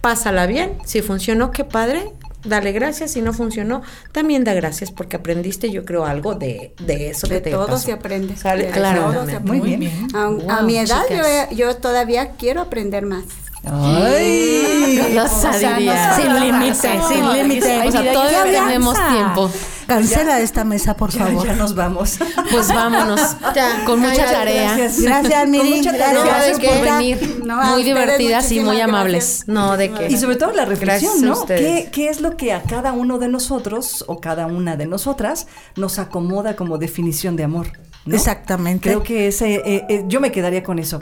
[0.00, 0.78] pásala bien.
[0.84, 2.10] Si funcionó, qué padre.
[2.44, 3.12] Dale gracias.
[3.12, 3.82] Si no funcionó,
[4.12, 7.66] también da gracias porque aprendiste, yo creo, algo de, de eso De que te todo
[7.66, 7.78] pasó.
[7.86, 8.36] se aprende.
[8.36, 9.12] Sale, Claro.
[9.12, 9.76] todo se Muy aprende.
[9.76, 10.08] bien.
[10.14, 11.02] A, a mi edad
[11.50, 13.24] yo, yo todavía quiero aprender más.
[13.64, 15.12] Ay.
[15.14, 16.14] Lo sabía.
[16.16, 17.88] Sin límite, sin límite.
[17.88, 19.50] O sea, todavía tenemos tiempo.
[19.86, 21.44] Cancela esta mesa, por favor.
[21.44, 22.18] ya nos vamos.
[22.50, 23.20] Pues vámonos.
[23.54, 24.76] Ya, con mucha cállate, tarea.
[24.76, 25.02] gracias.
[25.02, 25.80] Gracias, Miri.
[25.80, 27.42] No, Gracias, gracias por venir.
[27.44, 28.88] No, muy divertidas y muy gracias.
[28.88, 29.44] amables.
[29.48, 30.06] No, de qué.
[30.08, 31.44] Y sobre todo la reflexión, ¿no?
[31.46, 35.48] ¿Qué, qué es lo que a cada uno de nosotros o cada una de nosotras
[35.74, 37.72] nos acomoda como definición de amor?
[38.06, 38.88] Exactamente.
[38.90, 41.00] Creo que ese, eh, eh, yo me quedaría con eso.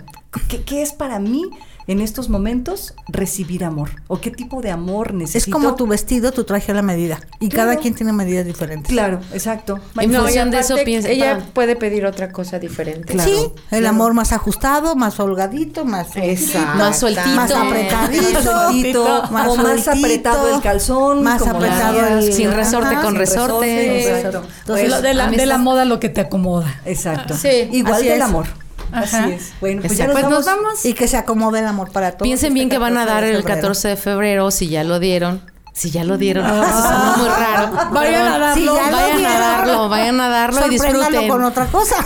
[0.48, 1.44] ¿Qué, qué es para mí
[1.89, 3.91] en estos momentos recibir amor?
[4.07, 5.57] ¿O qué tipo de amor Es necesito?
[5.57, 7.18] como tu vestido, tu traje a la medida.
[7.41, 8.93] Y cada quien tiene medidas diferentes.
[8.93, 9.80] Claro, exacto.
[9.99, 11.09] En No, y función de eso piensa.
[11.09, 13.14] Ella puede pedir otra cosa diferente.
[13.14, 13.28] Claro.
[13.30, 16.76] sí, el amor más ajustado, más holgadito, más Exacto.
[16.78, 17.26] Más sueltito.
[17.30, 22.32] más Más apretadito, sueltito, más o más sueltito, apretado el calzón, más como apretado el
[22.32, 23.01] Sin resorte Ajá.
[23.03, 24.01] con sin resorte.
[24.18, 24.43] exacto.
[24.61, 26.80] Entonces, Lo de la, de moda lo que te acomoda.
[26.84, 27.34] Exacto.
[27.34, 28.22] Sí, Igual así del es.
[28.24, 28.47] amor.
[28.93, 29.24] Ajá.
[29.24, 29.53] Así es.
[29.61, 30.12] Bueno, pues Exacto.
[30.14, 30.84] ya Pues nos nos vamos.
[30.84, 32.22] Y que se acomode el amor para todos.
[32.22, 33.55] Piensen bien este que van a 14 dar el febrero.
[33.57, 35.43] 14 de febrero, si ya lo dieron.
[35.72, 37.70] Si ya lo dieron, eso suena muy raro.
[37.93, 38.55] Vayan a darlo.
[38.57, 41.28] Si ya lo vayan a darlo, vayan a darlo y disfruten.
[41.28, 42.05] con otra cosa.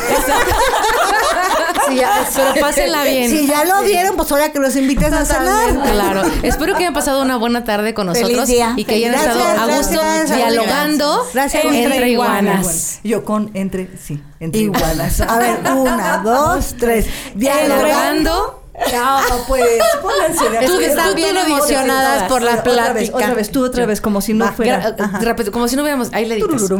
[1.88, 3.30] Sí, ya, pero pásenla bien.
[3.30, 5.70] Si ya lo dieron, pues ahora que los invites a cenar.
[5.92, 8.74] Claro, espero que hayan pasado una buena tarde con Feliz nosotros día.
[8.76, 11.64] y que hayan Gracias, estado a gusto gracias, dialogando Gracias.
[11.64, 13.00] entre, Entre iguanas.
[13.04, 15.20] Yo con entre, sí, entre Iguanas.
[15.20, 17.06] A ver, una, dos, tres.
[17.34, 18.58] Dialogando.
[18.92, 19.18] No,
[19.48, 19.64] pues,
[20.00, 20.80] pónganse de acuerdo.
[20.80, 23.16] están bien dices emocionadas por la Otra vez, plática.
[23.16, 24.96] otra vez, tú otra vez, como si no Va, fuera.
[25.20, 26.08] Rápido, como si no hubiéramos.
[26.12, 26.62] Ahí le editas.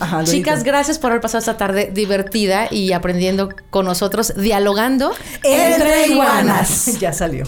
[0.00, 5.12] Ajá, Chicas, gracias por haber pasado esta tarde divertida y aprendiendo con nosotros, dialogando.
[5.42, 6.88] Entre iguanas.
[7.00, 7.44] Ya salió.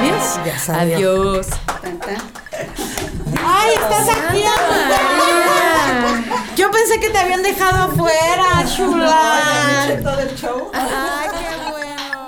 [0.00, 0.40] Adiós.
[0.44, 0.96] Ya salió.
[0.96, 1.46] Adiós.
[3.44, 4.42] ¡Ay, estás aquí!
[6.56, 9.98] Yo pensé que te habían dejado afuera, chula.
[10.02, 10.70] Todo el show.
[10.74, 12.26] Ay, qué bueno.